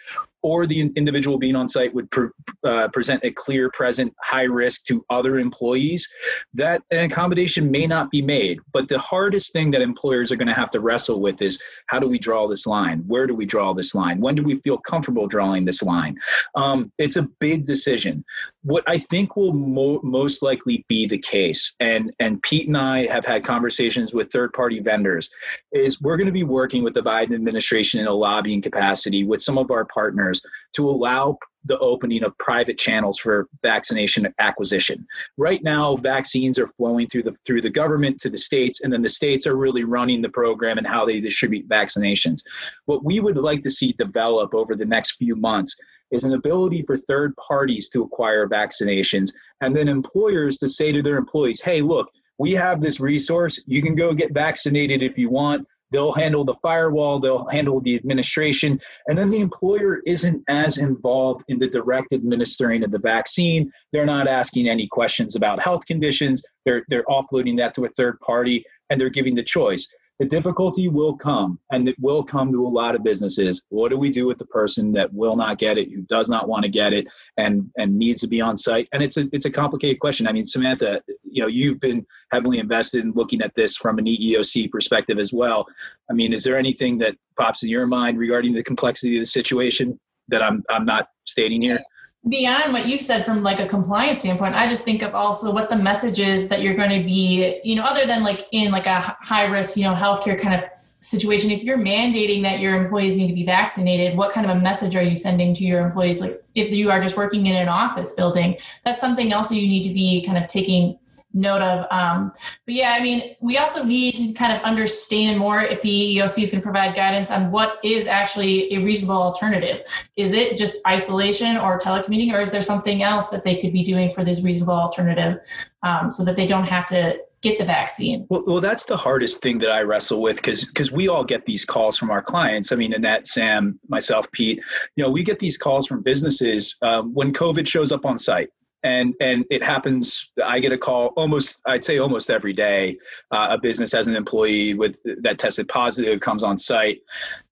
[0.46, 2.28] or the individual being on site would pre-
[2.62, 6.06] uh, present a clear present high risk to other employees,
[6.54, 8.60] that an accommodation may not be made.
[8.72, 11.98] But the hardest thing that employers are going to have to wrestle with is how
[11.98, 13.02] do we draw this line?
[13.08, 14.20] Where do we draw this line?
[14.20, 16.16] When do we feel comfortable drawing this line?
[16.54, 18.24] Um, it's a big decision.
[18.62, 23.06] What I think will mo- most likely be the case, and, and Pete and I
[23.06, 25.28] have had conversations with third party vendors,
[25.72, 29.42] is we're going to be working with the Biden administration in a lobbying capacity with
[29.42, 30.35] some of our partners
[30.74, 35.06] to allow the opening of private channels for vaccination acquisition.
[35.36, 39.02] Right now, vaccines are flowing through the through the government to the states, and then
[39.02, 42.42] the states are really running the program and how they distribute vaccinations.
[42.84, 45.74] What we would like to see develop over the next few months
[46.12, 51.02] is an ability for third parties to acquire vaccinations, and then employers to say to
[51.02, 52.08] their employees, "Hey, look."
[52.38, 53.64] We have this resource.
[53.66, 57.94] You can go get vaccinated if you want They'll handle the firewall, they'll handle the
[57.94, 63.70] administration, and then the employer isn't as involved in the direct administering of the vaccine.
[63.92, 66.42] They're not asking any questions about health conditions.
[66.64, 69.86] They're, they're offloading that to a third party and they're giving the choice.
[70.18, 73.62] The difficulty will come, and it will come to a lot of businesses.
[73.68, 76.48] What do we do with the person that will not get it, who does not
[76.48, 77.06] want to get it,
[77.36, 78.88] and and needs to be on site?
[78.92, 80.26] And it's a it's a complicated question.
[80.26, 84.06] I mean, Samantha, you know, you've been heavily invested in looking at this from an
[84.06, 85.66] EEOC perspective as well.
[86.10, 89.26] I mean, is there anything that pops in your mind regarding the complexity of the
[89.26, 91.80] situation that I'm I'm not stating here?
[92.28, 95.68] Beyond what you've said from like a compliance standpoint i just think of also what
[95.68, 98.86] the message is that you're going to be you know other than like in like
[98.86, 100.68] a high risk you know healthcare kind of
[101.00, 104.60] situation if you're mandating that your employees need to be vaccinated what kind of a
[104.60, 106.20] message are you sending to your employees?
[106.20, 109.84] Like if you are just working in an office building that's something else you need
[109.84, 110.98] to be kind of taking
[111.36, 111.86] note of.
[111.90, 112.32] Um,
[112.64, 116.42] but yeah, I mean, we also need to kind of understand more if the EEOC
[116.42, 119.82] is going to provide guidance on what is actually a reasonable alternative.
[120.16, 123.84] Is it just isolation or telecommuting, or is there something else that they could be
[123.84, 125.38] doing for this reasonable alternative
[125.82, 128.26] um, so that they don't have to get the vaccine?
[128.28, 131.44] Well, well that's the hardest thing that I wrestle with because because we all get
[131.44, 132.72] these calls from our clients.
[132.72, 134.60] I mean, Annette, Sam, myself, Pete.
[134.96, 138.48] You know, we get these calls from businesses um, when COVID shows up on site
[138.86, 142.96] and and it happens i get a call almost i'd say almost every day
[143.32, 147.00] uh, a business has an employee with that tested positive comes on site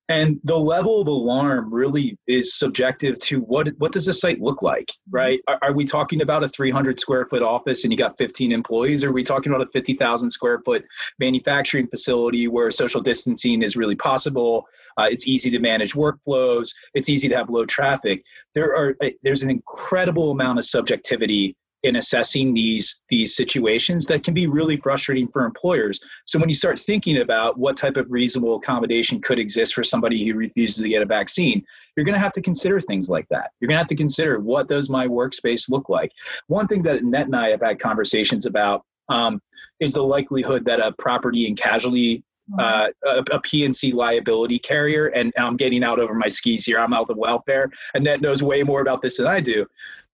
[0.09, 4.63] and the level of alarm really is subjective to what what does the site look
[4.63, 5.17] like mm-hmm.
[5.17, 5.41] right?
[5.49, 9.03] Are, are, we talking about a 300 square foot office and you got 15 employees?
[9.03, 10.85] Or are we talking about a 50000 square foot
[11.19, 14.67] manufacturing facility where social distancing is really possible?
[14.97, 16.71] Uh, it's easy to manage workflows.
[16.95, 18.25] It's easy to have low traffic.
[18.55, 24.35] There are there's an incredible amount of subjectivity in assessing these these situations that can
[24.35, 28.57] be really frustrating for employers so when you start thinking about what type of reasonable
[28.57, 31.63] accommodation could exist for somebody who refuses to get a vaccine
[31.97, 34.41] you're going to have to consider things like that you're going to have to consider
[34.41, 36.11] what does my workspace look like
[36.49, 39.41] one thing that Annette and i have had conversations about um,
[39.79, 42.61] is the likelihood that a property and casualty mm-hmm.
[42.61, 46.79] uh, a, a P&C liability carrier, and I'm getting out over my skis here.
[46.79, 47.71] I'm out of welfare.
[47.93, 49.67] And Annette knows way more about this than I do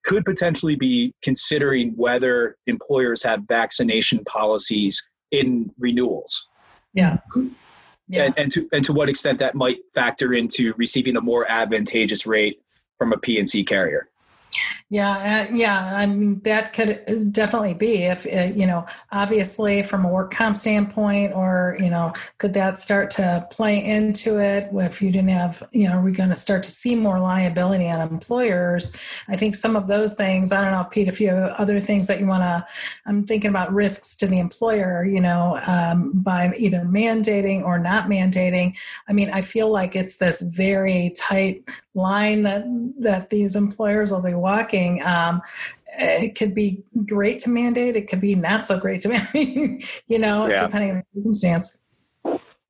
[0.05, 6.49] could potentially be considering whether employers have vaccination policies in renewals.
[6.95, 7.19] Yeah.
[8.09, 8.25] yeah.
[8.25, 12.27] And, and to and to what extent that might factor into receiving a more advantageous
[12.27, 12.61] rate
[12.99, 14.10] from a P&C carrier.
[14.93, 15.97] Yeah, uh, yeah.
[15.97, 20.57] I mean, that could definitely be if uh, you know, obviously from a work comp
[20.57, 24.69] standpoint, or you know, could that start to play into it?
[24.73, 27.89] If you didn't have, you know, are we going to start to see more liability
[27.89, 28.97] on employers?
[29.29, 30.51] I think some of those things.
[30.51, 32.67] I don't know, Pete, if you have other things that you want to.
[33.07, 35.05] I'm thinking about risks to the employer.
[35.05, 38.77] You know, um, by either mandating or not mandating.
[39.09, 41.63] I mean, I feel like it's this very tight
[41.95, 42.65] line that
[42.99, 45.03] that these employers will be walking.
[45.05, 45.43] Um,
[45.99, 47.97] it could be great to mandate.
[47.97, 50.03] It could be not so great to mandate.
[50.09, 50.57] you know, yeah.
[50.57, 51.87] depending on the circumstance.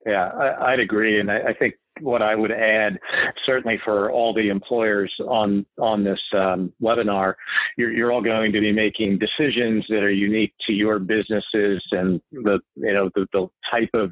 [0.05, 2.99] Yeah, I, would agree, and I, I, think what I would add,
[3.45, 7.35] certainly for all the employers on on this um, webinar,
[7.77, 12.21] you're, you're all going to be making decisions that are unique to your businesses and
[12.31, 14.11] the you know the, the type of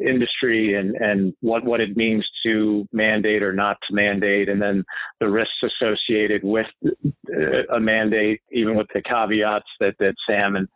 [0.00, 4.84] industry and and what what it means to mandate or not to mandate, and then
[5.20, 10.68] the risks associated with uh, a mandate, even with the caveats that that Sam and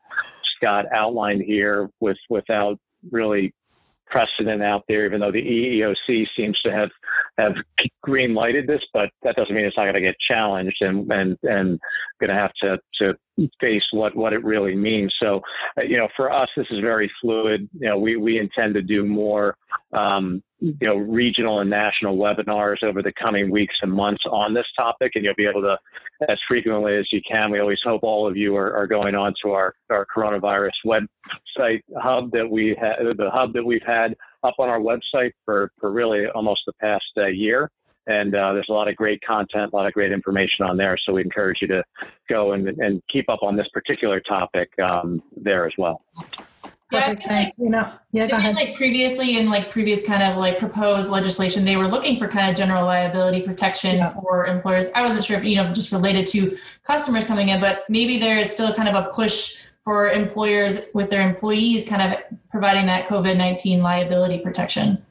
[0.57, 2.79] Scott outlined here, with without
[3.11, 3.53] really
[4.09, 6.91] precedent out there, even though the EEOC seems to have
[7.39, 7.55] have
[8.03, 11.37] green lighted this, but that doesn't mean it's not going to get challenged and and
[11.43, 11.81] and
[12.21, 13.15] going to have to to
[13.61, 15.15] face what what it really means.
[15.21, 15.41] So,
[15.79, 17.69] uh, you know, for us, this is very fluid.
[17.75, 19.57] You know, we we intend to do more,
[19.93, 24.67] um, you know, regional and national webinars over the coming weeks and months on this
[24.77, 25.77] topic, and you'll be able to,
[26.29, 27.51] as frequently as you can.
[27.51, 31.81] We always hope all of you are, are going on to our our coronavirus website
[31.99, 35.93] hub that we had, the hub that we've had up on our website for for
[35.93, 37.71] really almost the past uh, year
[38.07, 40.97] and uh, there's a lot of great content, a lot of great information on there.
[41.05, 41.85] So we encourage you to
[42.29, 46.03] go and, and keep up on this particular topic um, there as well.
[46.93, 48.55] Yeah, like, you know, yeah, go ahead.
[48.55, 52.49] Like previously in like previous kind of like proposed legislation, they were looking for kind
[52.49, 54.09] of general liability protection yeah.
[54.11, 54.89] for employers.
[54.95, 58.39] I wasn't sure if, you know, just related to customers coming in, but maybe there
[58.39, 63.07] is still kind of a push for employers with their employees kind of providing that
[63.07, 65.05] COVID 19 liability protection.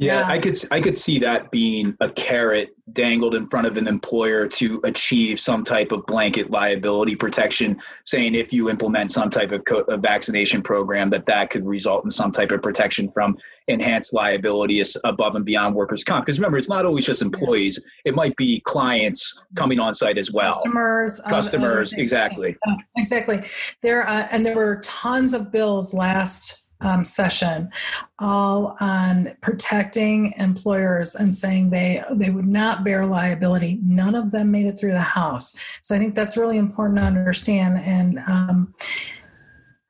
[0.00, 3.76] Yeah, yeah, I could I could see that being a carrot dangled in front of
[3.76, 9.28] an employer to achieve some type of blanket liability protection, saying if you implement some
[9.28, 13.10] type of, co- of vaccination program, that that could result in some type of protection
[13.10, 13.36] from
[13.66, 16.24] enhanced liability above and beyond workers' comp.
[16.24, 20.30] Because remember, it's not always just employees; it might be clients coming on site as
[20.30, 20.52] well.
[20.52, 22.56] Customers, um, customers, exactly,
[22.96, 23.42] exactly.
[23.82, 27.70] There uh, and there were tons of bills last um, session,
[28.18, 33.80] all on protecting employers and saying they they would not bear liability.
[33.82, 37.04] None of them made it through the House, so I think that's really important to
[37.04, 37.78] understand.
[37.78, 38.74] And um,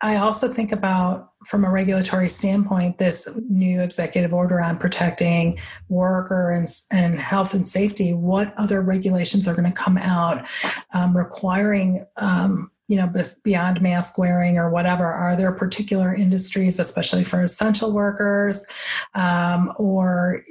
[0.01, 5.59] I also think about from a regulatory standpoint, this new executive order on protecting
[5.89, 10.49] worker and, and health and safety, what other regulations are going to come out
[10.95, 13.11] um, requiring um, you know
[13.45, 18.67] beyond mask wearing or whatever are there particular industries especially for essential workers
[19.15, 20.43] um, or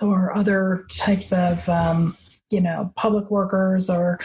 [0.00, 2.16] or other types of um,
[2.50, 4.18] you know public workers or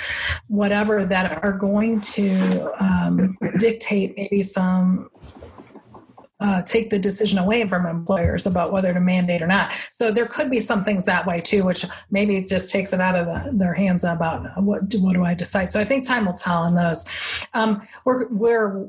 [0.48, 5.10] whatever that are going to um, dictate maybe some
[6.44, 9.74] uh, take the decision away from employers about whether to mandate or not.
[9.90, 13.16] So there could be some things that way too, which maybe just takes it out
[13.16, 15.72] of the, their hands about what do, what do I decide.
[15.72, 17.10] So I think time will tell on those.
[17.54, 18.84] Um, we're, we're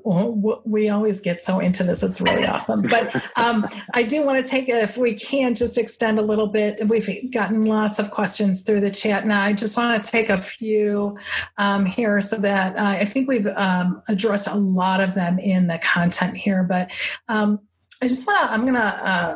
[0.64, 2.82] we always get so into this; it's really awesome.
[2.82, 6.88] But um, I do want to take if we can just extend a little bit.
[6.88, 10.38] We've gotten lots of questions through the chat, now I just want to take a
[10.38, 11.16] few
[11.59, 15.68] um, here so that uh, I think we've um, addressed a lot of them in
[15.68, 16.90] the content here, but.
[17.28, 17.61] Um, um,
[18.03, 19.34] I just want to, I'm going to uh,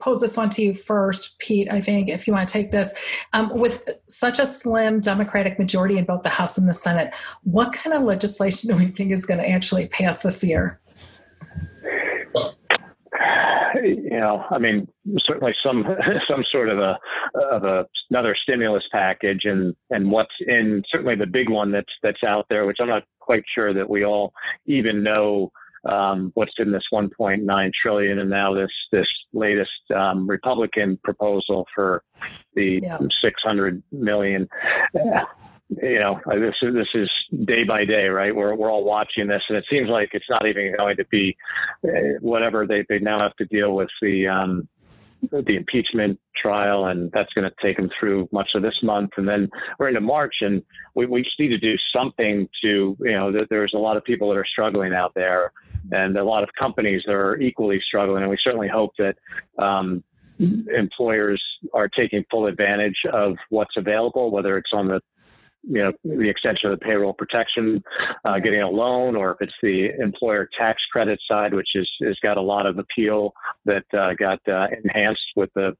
[0.00, 3.24] pose this one to you first, Pete, I think, if you want to take this.
[3.32, 7.14] Um, with such a slim Democratic majority in both the House and the Senate,
[7.44, 10.80] what kind of legislation do we think is going to actually pass this year?
[13.82, 15.84] You know, I mean, certainly some
[16.28, 16.98] some sort of a
[17.52, 22.24] of a another stimulus package, and and what's in certainly the big one that's that's
[22.24, 24.32] out there, which I'm not quite sure that we all
[24.66, 25.52] even know
[25.88, 32.02] um, what's in this 1.9 trillion, and now this this latest um, Republican proposal for
[32.54, 32.98] the yeah.
[33.22, 34.48] 600 million.
[35.82, 37.10] you know, this is this is
[37.44, 38.34] day by day, right?
[38.34, 41.36] We're we're all watching this, and it seems like it's not even going to be
[41.84, 44.68] uh, whatever they they now have to deal with the um,
[45.30, 49.10] the impeachment trial, and that's going to take them through much of this month.
[49.16, 50.62] And then we're into March, and
[50.94, 54.28] we, we just need to do something to, you know, there's a lot of people
[54.28, 55.52] that are struggling out there,
[55.92, 58.22] and a lot of companies that are equally struggling.
[58.22, 59.16] And we certainly hope that
[59.58, 60.02] um,
[60.38, 65.00] employers are taking full advantage of what's available, whether it's on the
[65.68, 67.82] you know the extension of the payroll protection,
[68.24, 72.16] uh, getting a loan, or if it's the employer tax credit side, which is has
[72.22, 73.32] got a lot of appeal
[73.64, 75.76] that uh, got uh, enhanced with the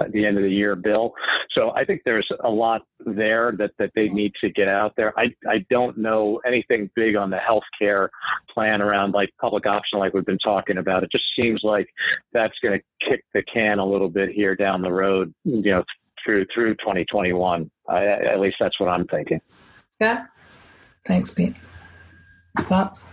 [0.00, 1.12] at the end of the year bill.
[1.52, 5.18] So I think there's a lot there that, that they need to get out there.
[5.18, 8.08] I, I don't know anything big on the healthcare
[8.52, 11.02] plan around like public option like we've been talking about.
[11.02, 11.88] It just seems like
[12.32, 15.84] that's going to kick the can a little bit here down the road, you know,
[16.24, 17.70] through through 2021.
[17.88, 19.40] I, at least that's what I'm thinking.
[20.00, 20.26] Yeah.
[21.04, 21.54] Thanks, Pete.
[22.58, 23.12] Thoughts?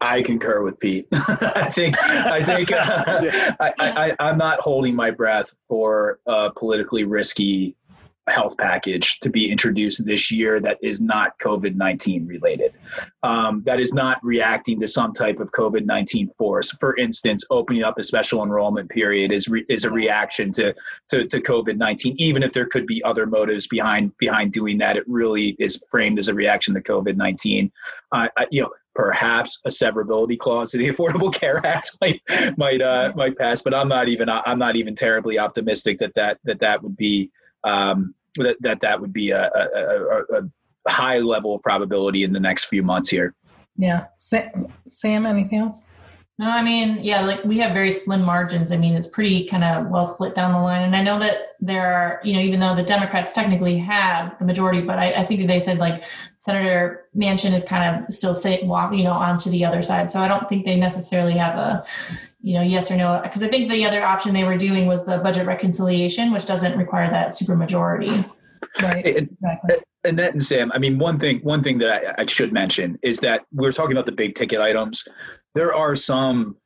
[0.00, 1.06] I concur with Pete.
[1.12, 7.04] I think I think uh, I, I, I'm not holding my breath for a politically
[7.04, 7.76] risky
[8.30, 12.74] health package to be introduced this year that is not COVID 19 related,
[13.22, 16.70] um, that is not reacting to some type of COVID 19 force.
[16.72, 20.74] For instance, opening up a special enrollment period is, re- is a reaction to,
[21.08, 24.96] to, to COVID 19, even if there could be other motives behind, behind doing that.
[24.96, 27.70] It really is framed as a reaction to COVID 19.
[28.12, 32.20] Uh, you know, perhaps a severability clause to the Affordable Care Act might
[32.56, 36.38] might uh, might pass, but I'm not even I'm not even terribly optimistic that that
[36.44, 37.30] that that would be
[37.64, 40.42] um, that that, that would be a, a, a,
[40.86, 43.34] a high level of probability in the next few months here.
[43.76, 45.92] Yeah, Sam, anything else?
[46.40, 48.70] No, I mean, yeah, like we have very slim margins.
[48.70, 50.82] I mean, it's pretty kind of well split down the line.
[50.82, 54.44] And I know that there are, you know, even though the Democrats technically have the
[54.44, 56.04] majority, but I, I think they said like
[56.36, 60.12] Senator Manchin is kind of still saying, walk, you know, onto the other side.
[60.12, 61.84] So I don't think they necessarily have a,
[62.40, 63.18] you know, yes or no.
[63.20, 66.78] Because I think the other option they were doing was the budget reconciliation, which doesn't
[66.78, 68.30] require that supermajority.
[68.82, 69.06] Right.
[69.06, 69.76] And, exactly.
[70.04, 73.18] Annette and Sam, I mean, one thing, one thing that I, I should mention is
[73.20, 75.04] that we're talking about the big ticket items
[75.58, 76.56] there are some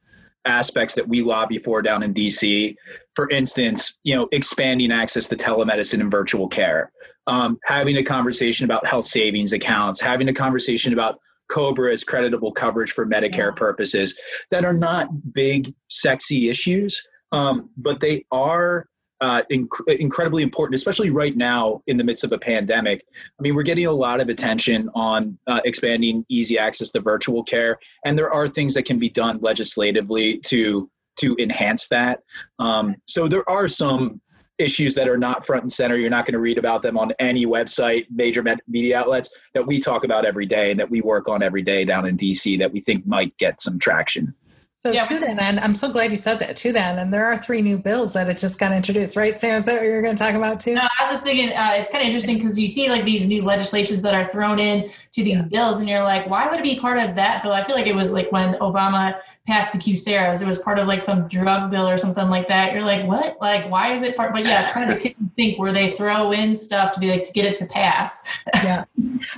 [0.45, 2.75] aspects that we lobby for down in DC.
[3.15, 6.93] For instance, you know, expanding access to telemedicine and virtual care,
[7.27, 11.19] um, having a conversation about health savings accounts, having a conversation about
[11.49, 14.19] Cobra as creditable coverage for Medicare purposes
[14.51, 18.87] that are not big, sexy issues, um, but they are
[19.23, 19.69] uh, inc-
[20.01, 23.07] incredibly important, especially right now in the midst of a pandemic.
[23.39, 27.43] I mean, we're getting a lot of attention on uh, expanding easy access to virtual
[27.45, 32.21] care, and there are things that can be done legislatively to to enhance that.
[32.59, 34.21] Um, so there are some
[34.59, 35.97] issues that are not front and center.
[35.97, 39.79] You're not going to read about them on any website, major media outlets that we
[39.79, 42.73] talk about every day and that we work on every day down in DC that
[42.73, 44.35] we think might get some traction.
[44.83, 45.03] So yeah.
[45.03, 46.57] to that end, I'm so glad you said that.
[46.57, 49.39] To that and there are three new bills that it just got introduced, right?
[49.39, 50.75] Sam, is that what you're going to talk about too?
[50.75, 53.25] No, I was just thinking uh, it's kind of interesting because you see like these
[53.25, 55.49] new legislations that are thrown in to these yeah.
[55.53, 57.53] bills, and you're like, why would it be part of that bill?
[57.53, 60.89] I feel like it was like when Obama passed the QSEHRAs, it was part of
[60.89, 62.73] like some drug bill or something like that.
[62.73, 63.41] You're like, what?
[63.41, 64.33] Like, why is it part?
[64.33, 67.09] But yeah, it's kind of the kid think where they throw in stuff to be
[67.09, 68.41] like to get it to pass.
[68.65, 68.85] yeah.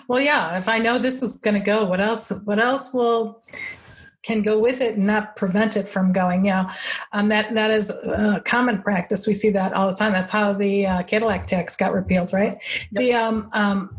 [0.09, 0.57] Well, yeah.
[0.57, 2.33] If I know this is going to go, what else?
[2.45, 3.43] What else will?
[4.25, 6.45] Can go with it and not prevent it from going.
[6.45, 6.73] Yeah,
[7.13, 9.27] um, that that is a common practice.
[9.27, 10.13] We see that all the time.
[10.13, 12.59] That's how the uh, Cadillac tax got repealed, right?
[12.91, 13.01] Yep.
[13.01, 13.97] The um, um,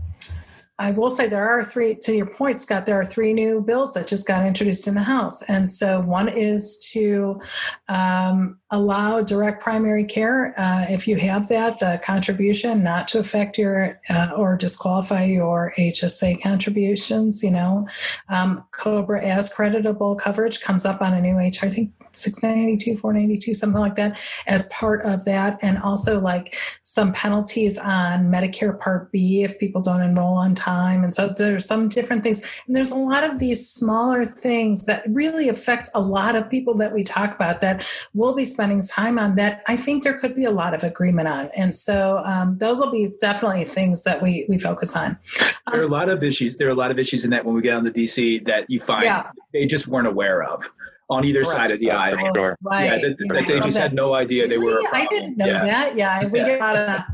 [0.77, 3.93] I will say there are three, to your point, Scott, there are three new bills
[3.93, 5.41] that just got introduced in the House.
[5.43, 7.39] And so one is to
[7.87, 13.57] um, allow direct primary care, uh, if you have that, the contribution not to affect
[13.57, 17.41] your uh, or disqualify your HSA contributions.
[17.41, 17.87] You know,
[18.27, 23.53] um, COBRA as creditable coverage comes up on a new H, I think 692 492
[23.53, 25.59] something like that as part of that.
[25.61, 31.03] And also like some penalties on medicare part b if people don't enroll on time.
[31.03, 32.61] And so there's some different things.
[32.67, 36.75] And there's a lot of these smaller things that really affect a lot of people
[36.77, 40.35] that we talk about that we'll be spending time on that i think there could
[40.35, 41.49] be a lot of agreement on.
[41.55, 45.11] And so um, those will be definitely things that we we focus on.
[45.11, 47.45] Um, there are a lot of issues there are a lot of issues in that
[47.45, 49.29] when we get on the dc that you find yeah.
[49.53, 50.69] they just weren't aware of
[51.09, 51.51] on either Correct.
[51.51, 52.17] side of the aisle.
[52.33, 52.57] Sure.
[52.61, 52.85] Right.
[52.85, 54.81] Yeah, that, that they just had no idea they were.
[54.93, 55.63] I didn't know yeah.
[55.63, 55.95] that.
[55.95, 57.07] Yeah, we get out of that.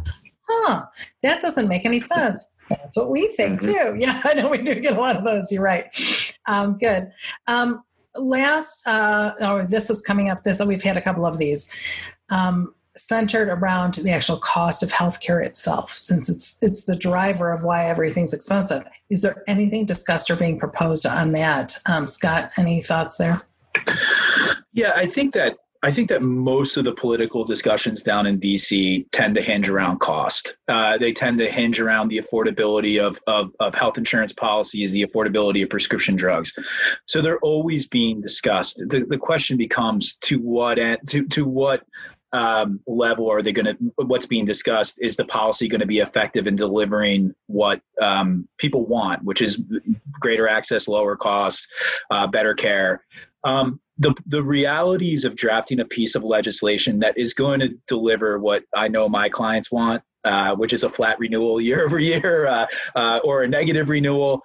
[0.48, 0.86] Huh?
[1.24, 2.46] That doesn't make any sense.
[2.70, 3.72] That's what we think mm-hmm.
[3.72, 4.00] too.
[4.00, 5.52] Yeah, I know we do get a lot of those.
[5.52, 6.36] You're right.
[6.48, 7.12] Um, good.
[7.48, 7.84] Um,
[8.16, 10.44] last, uh, or oh, this is coming up.
[10.44, 11.74] This we've had a couple of these.
[12.30, 17.64] Um, centered around the actual cost of healthcare itself since it's it's the driver of
[17.64, 22.82] why everything's expensive is there anything discussed or being proposed on that um, scott any
[22.82, 23.42] thoughts there
[24.74, 29.08] yeah, I think that I think that most of the political discussions down in DC
[29.12, 30.58] tend to hinge around cost.
[30.68, 35.04] Uh, they tend to hinge around the affordability of, of, of, health insurance policies, the
[35.04, 36.54] affordability of prescription drugs.
[37.08, 38.78] So they're always being discussed.
[38.90, 41.84] The, the question becomes to what to, to what
[42.34, 46.00] um, level are they going to what's being discussed is the policy going to be
[46.00, 49.66] effective in delivering what um, people want which is
[50.14, 51.68] greater access lower costs
[52.10, 53.04] uh, better care
[53.44, 58.40] um, the, the realities of drafting a piece of legislation that is going to deliver
[58.40, 62.48] what I know my clients want, uh, which is a flat renewal year over year
[62.48, 62.66] uh,
[62.96, 64.42] uh, or a negative renewal.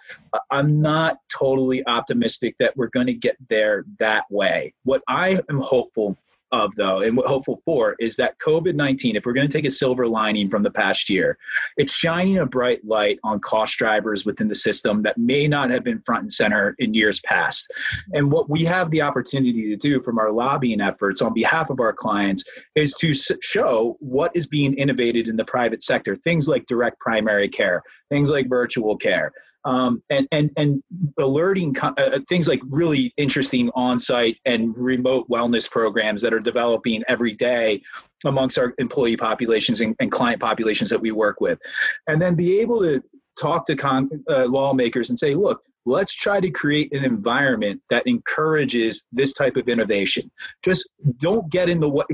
[0.51, 4.74] I'm not totally optimistic that we're going to get there that way.
[4.85, 6.16] What I am hopeful
[6.65, 9.70] of though and what hopeful for is that covid-19 if we're going to take a
[9.70, 11.39] silver lining from the past year
[11.77, 15.85] it's shining a bright light on cost drivers within the system that may not have
[15.85, 17.70] been front and center in years past.
[18.12, 21.81] And what we have the opportunity to do from our lobbying efforts on behalf of
[21.81, 26.66] our clients is to show what is being innovated in the private sector things like
[26.66, 29.33] direct primary care things like virtual care
[29.66, 30.82] um, and and and
[31.18, 37.02] alerting uh, uh, things like really interesting on-site and remote wellness programs that are developing
[37.09, 37.82] every day
[38.24, 41.59] amongst our employee populations and, and client populations that we work with,
[42.06, 43.02] and then be able to
[43.38, 48.06] talk to con- uh, lawmakers and say, look, let's try to create an environment that
[48.06, 50.30] encourages this type of innovation.
[50.64, 50.88] Just
[51.18, 52.05] don't get in the way,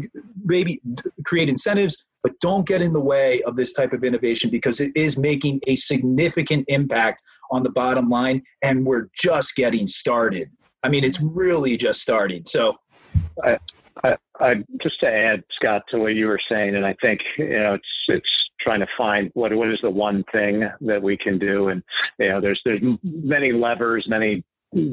[0.44, 0.80] maybe
[1.24, 4.92] create incentives, but don't get in the way of this type of innovation because it
[4.94, 10.50] is making a significant impact on the bottom line and we're just getting started.
[10.82, 12.44] I mean, it's really just starting.
[12.46, 12.74] So,
[13.44, 13.58] I,
[14.04, 17.58] I, I, just to add, Scott, to what you were saying, and I think you
[17.58, 18.28] know it's it's
[18.60, 21.82] trying to find what what is the one thing that we can do, and
[22.18, 24.44] you know there's there's many levers, many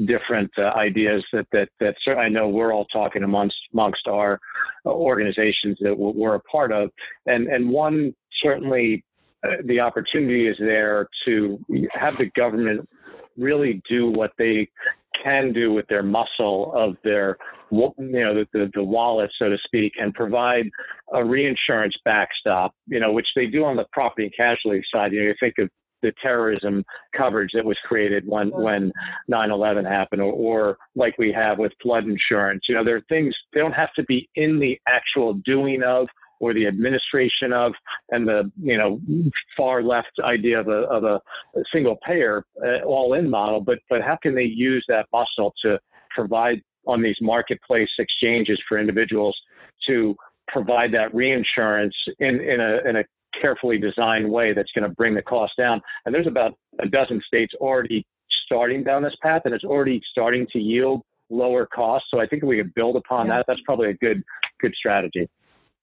[0.06, 4.38] different uh, ideas that that that I know we're all talking amongst amongst our
[4.84, 6.90] organizations that we're a part of,
[7.26, 9.04] and and one certainly
[9.42, 11.58] uh, the opportunity is there to
[11.92, 12.86] have the government
[13.38, 14.68] really do what they
[15.22, 17.36] can do with their muscle of their
[17.70, 20.64] you know the, the, the wallet so to speak and provide
[21.14, 25.12] a reinsurance backstop you know which they do on the property and casualty side.
[25.12, 25.70] You know you think of
[26.02, 26.84] the terrorism
[27.16, 28.92] coverage that was created when when
[29.30, 32.64] 9/11 happened, or, or like we have with flood insurance.
[32.68, 36.08] You know, there are things they don't have to be in the actual doing of
[36.40, 37.72] or the administration of,
[38.10, 39.00] and the you know
[39.56, 41.20] far left idea of a of a,
[41.72, 43.60] single payer uh, all in model.
[43.60, 45.78] But but how can they use that muscle to
[46.10, 49.38] provide on these marketplace exchanges for individuals
[49.86, 50.16] to
[50.48, 53.04] provide that reinsurance in, in a in a
[53.40, 55.80] carefully designed way that's going to bring the cost down.
[56.04, 58.06] And there's about a dozen states already
[58.44, 62.08] starting down this path, and it's already starting to yield lower costs.
[62.10, 63.36] So I think we could build upon yeah.
[63.36, 63.46] that.
[63.46, 64.22] That's probably a good
[64.60, 65.28] good strategy.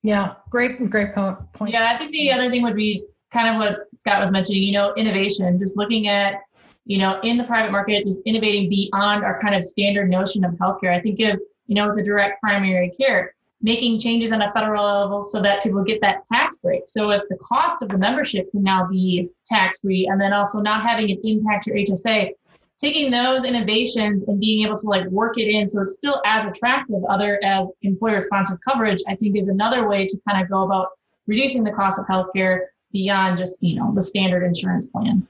[0.03, 1.71] Yeah, great, great point.
[1.71, 4.63] Yeah, I think the other thing would be kind of what Scott was mentioning.
[4.63, 5.59] You know, innovation.
[5.59, 6.41] Just looking at
[6.85, 10.53] you know in the private market, just innovating beyond our kind of standard notion of
[10.53, 10.93] healthcare.
[10.93, 14.85] I think of you know as a direct primary care making changes on a federal
[14.85, 16.83] level so that people get that tax break.
[16.87, 20.61] So if the cost of the membership can now be tax free and then also
[20.61, 22.31] not having it impact your HSA,
[22.79, 26.45] taking those innovations and being able to like work it in so it's still as
[26.45, 30.63] attractive other as employer sponsored coverage, I think is another way to kind of go
[30.63, 30.89] about
[31.25, 35.27] reducing the cost of healthcare beyond just, you know, the standard insurance plan.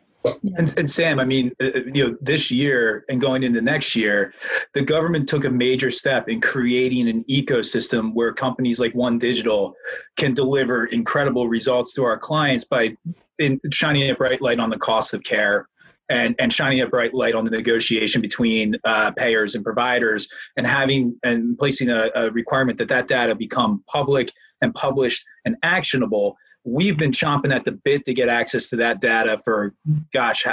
[0.57, 3.95] And, and, Sam, I mean, uh, uh, you know, this year and going into next
[3.95, 4.33] year,
[4.73, 9.73] the government took a major step in creating an ecosystem where companies like OneDigital
[10.15, 12.95] can deliver incredible results to our clients by
[13.39, 15.67] in, shining a bright light on the cost of care
[16.09, 20.65] and, and shining a bright light on the negotiation between uh, payers and providers and
[20.65, 24.31] having and placing a, a requirement that that data become public
[24.61, 26.37] and published and actionable
[26.67, 29.73] we've been chomping at the bit to get access to that data for
[30.11, 30.45] gosh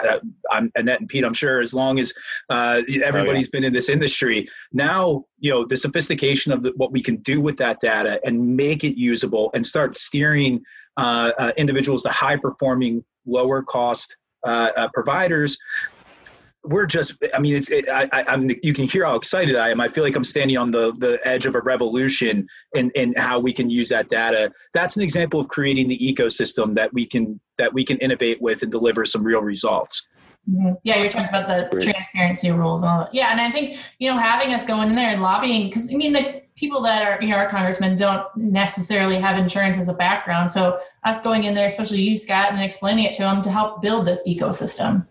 [0.52, 2.12] i'm annette and pete i'm sure as long as
[2.50, 3.58] uh, everybody's oh, yeah.
[3.58, 7.40] been in this industry now you know the sophistication of the, what we can do
[7.40, 10.62] with that data and make it usable and start steering
[10.96, 14.16] uh, uh, individuals to high performing lower cost
[14.46, 15.58] uh, uh, providers
[16.64, 19.80] we're just i mean it's it, I, i'm you can hear how excited i am.
[19.80, 23.38] I feel like i'm standing on the the edge of a revolution in in how
[23.38, 24.52] we can use that data.
[24.72, 28.62] That's an example of creating the ecosystem that we can that we can innovate with
[28.62, 30.08] and deliver some real results.
[30.50, 30.74] Mm-hmm.
[30.82, 33.14] yeah you're talking about the transparency rules and all that.
[33.14, 35.96] Yeah and i think you know having us going in there and lobbying because i
[35.96, 39.94] mean the people that are you know our congressmen don't necessarily have insurance as a
[39.94, 40.52] background.
[40.52, 43.80] So us going in there especially you scott and explaining it to them to help
[43.80, 45.06] build this ecosystem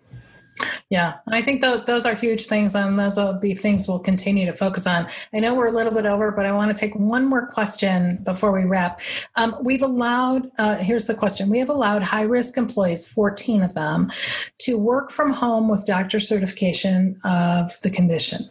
[0.89, 3.99] yeah, and I think th- those are huge things, and those will be things we'll
[3.99, 5.07] continue to focus on.
[5.34, 8.17] I know we're a little bit over, but I want to take one more question
[8.23, 9.01] before we wrap.
[9.35, 13.73] Um, we've allowed, uh, here's the question we have allowed high risk employees, 14 of
[13.73, 14.11] them,
[14.59, 18.47] to work from home with doctor certification of the condition.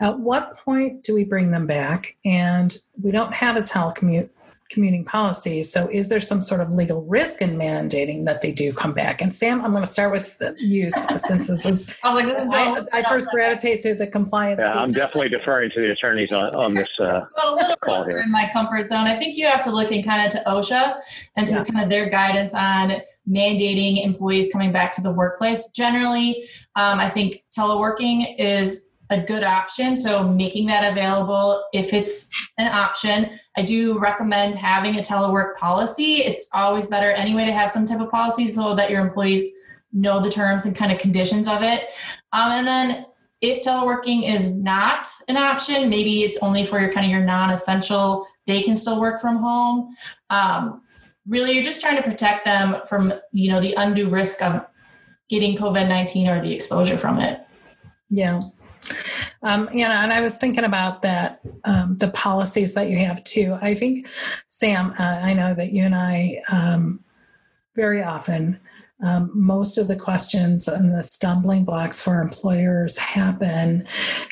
[0.00, 2.16] At what point do we bring them back?
[2.24, 4.28] And we don't have a telecommute
[4.70, 5.62] commuting policy.
[5.62, 9.20] So, is there some sort of legal risk in mandating that they do come back?
[9.20, 11.96] And Sam, I'm going to start with you since this is.
[12.04, 14.62] oh, like, I, I, first gravitate to the compliance.
[14.64, 16.88] Yeah, I'm definitely deferring to the attorneys on, on this.
[16.98, 19.06] Uh, well, a little closer in my comfort zone.
[19.06, 21.00] I think you have to look in kind of to OSHA
[21.36, 21.64] and to yeah.
[21.64, 22.92] kind of their guidance on
[23.28, 25.70] mandating employees coming back to the workplace.
[25.70, 26.44] Generally,
[26.76, 29.96] um, I think teleworking is a good option.
[29.96, 32.28] So making that available if it's
[32.58, 33.30] an option.
[33.56, 36.16] I do recommend having a telework policy.
[36.16, 39.46] It's always better anyway to have some type of policy so that your employees
[39.92, 41.90] know the terms and kind of conditions of it.
[42.32, 43.06] Um, and then
[43.40, 48.26] if teleworking is not an option, maybe it's only for your kind of your non-essential,
[48.46, 49.94] they can still work from home.
[50.30, 50.82] Um,
[51.28, 54.64] really, you're just trying to protect them from, you know, the undue risk of
[55.28, 57.40] getting COVID-19 or the exposure from it.
[58.08, 58.40] Yeah.
[59.42, 63.22] Um, you know, and I was thinking about that, um, the policies that you have
[63.24, 63.56] too.
[63.60, 64.08] I think,
[64.48, 67.04] Sam, uh, I know that you and I um,
[67.74, 68.58] very often
[69.02, 73.86] um, most of the questions and the stumbling blocks for employers happen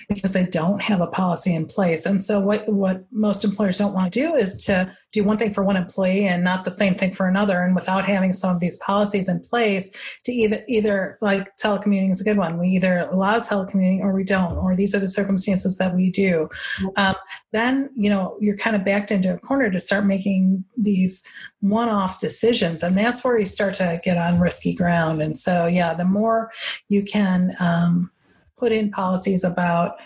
[0.09, 2.07] because they don't have a policy in place.
[2.07, 5.53] And so, what, what most employers don't want to do is to do one thing
[5.53, 7.61] for one employee and not the same thing for another.
[7.61, 12.21] And without having some of these policies in place, to either, either like telecommuting is
[12.21, 15.77] a good one, we either allow telecommuting or we don't, or these are the circumstances
[15.77, 16.49] that we do.
[16.97, 17.15] Um,
[17.53, 21.23] then, you know, you're kind of backed into a corner to start making these
[21.61, 22.83] one off decisions.
[22.83, 25.21] And that's where you start to get on risky ground.
[25.21, 26.51] And so, yeah, the more
[26.89, 28.11] you can um,
[28.57, 29.97] put in policies about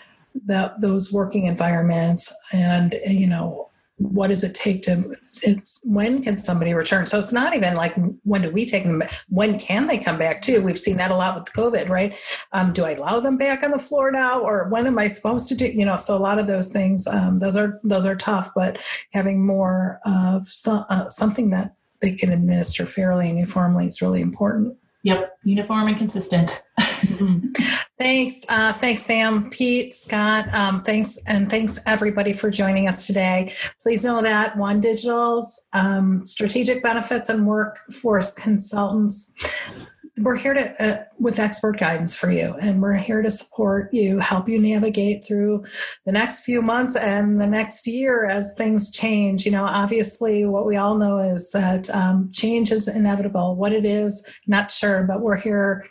[0.45, 3.66] that those working environments and, you know,
[3.97, 7.05] what does it take to it's when can somebody return?
[7.05, 10.41] So it's not even like when do we take them when can they come back
[10.41, 10.61] too?
[10.61, 12.15] We've seen that a lot with covid right?
[12.53, 15.47] Um, do i allow them back on the floor now or when am i supposed
[15.49, 18.15] to do you know so a lot of those things um, those are those are
[18.15, 23.87] tough but having more of some, uh, something that they can administer fairly and uniformly
[23.87, 24.77] is really important.
[25.03, 26.61] Yep, uniform and consistent.
[27.99, 30.53] Thanks, uh, thanks, Sam, Pete, Scott.
[30.53, 33.51] Um, thanks, and thanks everybody for joining us today.
[33.81, 39.33] Please know that OneDigital's um, strategic benefits and workforce consultants
[40.19, 44.19] we're here to uh, with expert guidance for you and we're here to support you
[44.19, 45.63] help you navigate through
[46.05, 49.45] the next few months and the next year as things change.
[49.45, 53.55] You know obviously what we all know is that um, change is inevitable.
[53.55, 55.87] What it is not sure but we're here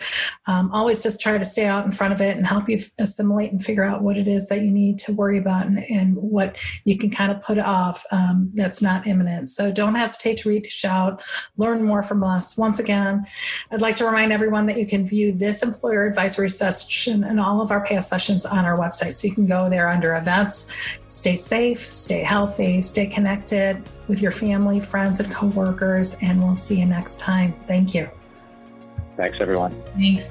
[0.46, 3.52] um, always just try to stay out in front of it and help you assimilate
[3.52, 6.58] and figure out what it is that you need to worry about and, and what
[6.84, 9.48] you can kind of put off um, that's not imminent.
[9.48, 11.24] So don't hesitate to reach out
[11.56, 12.56] learn more from us.
[12.56, 13.26] Once again
[13.70, 17.60] i'd like to remind everyone that you can view this employer advisory session and all
[17.60, 19.12] of our past sessions on our website.
[19.12, 20.72] So you can go there under events.
[21.06, 26.16] Stay safe, stay healthy, stay connected with your family, friends, and coworkers.
[26.22, 27.54] And we'll see you next time.
[27.66, 28.08] Thank you.
[29.18, 29.74] Thanks, everyone.
[29.94, 30.30] Thanks.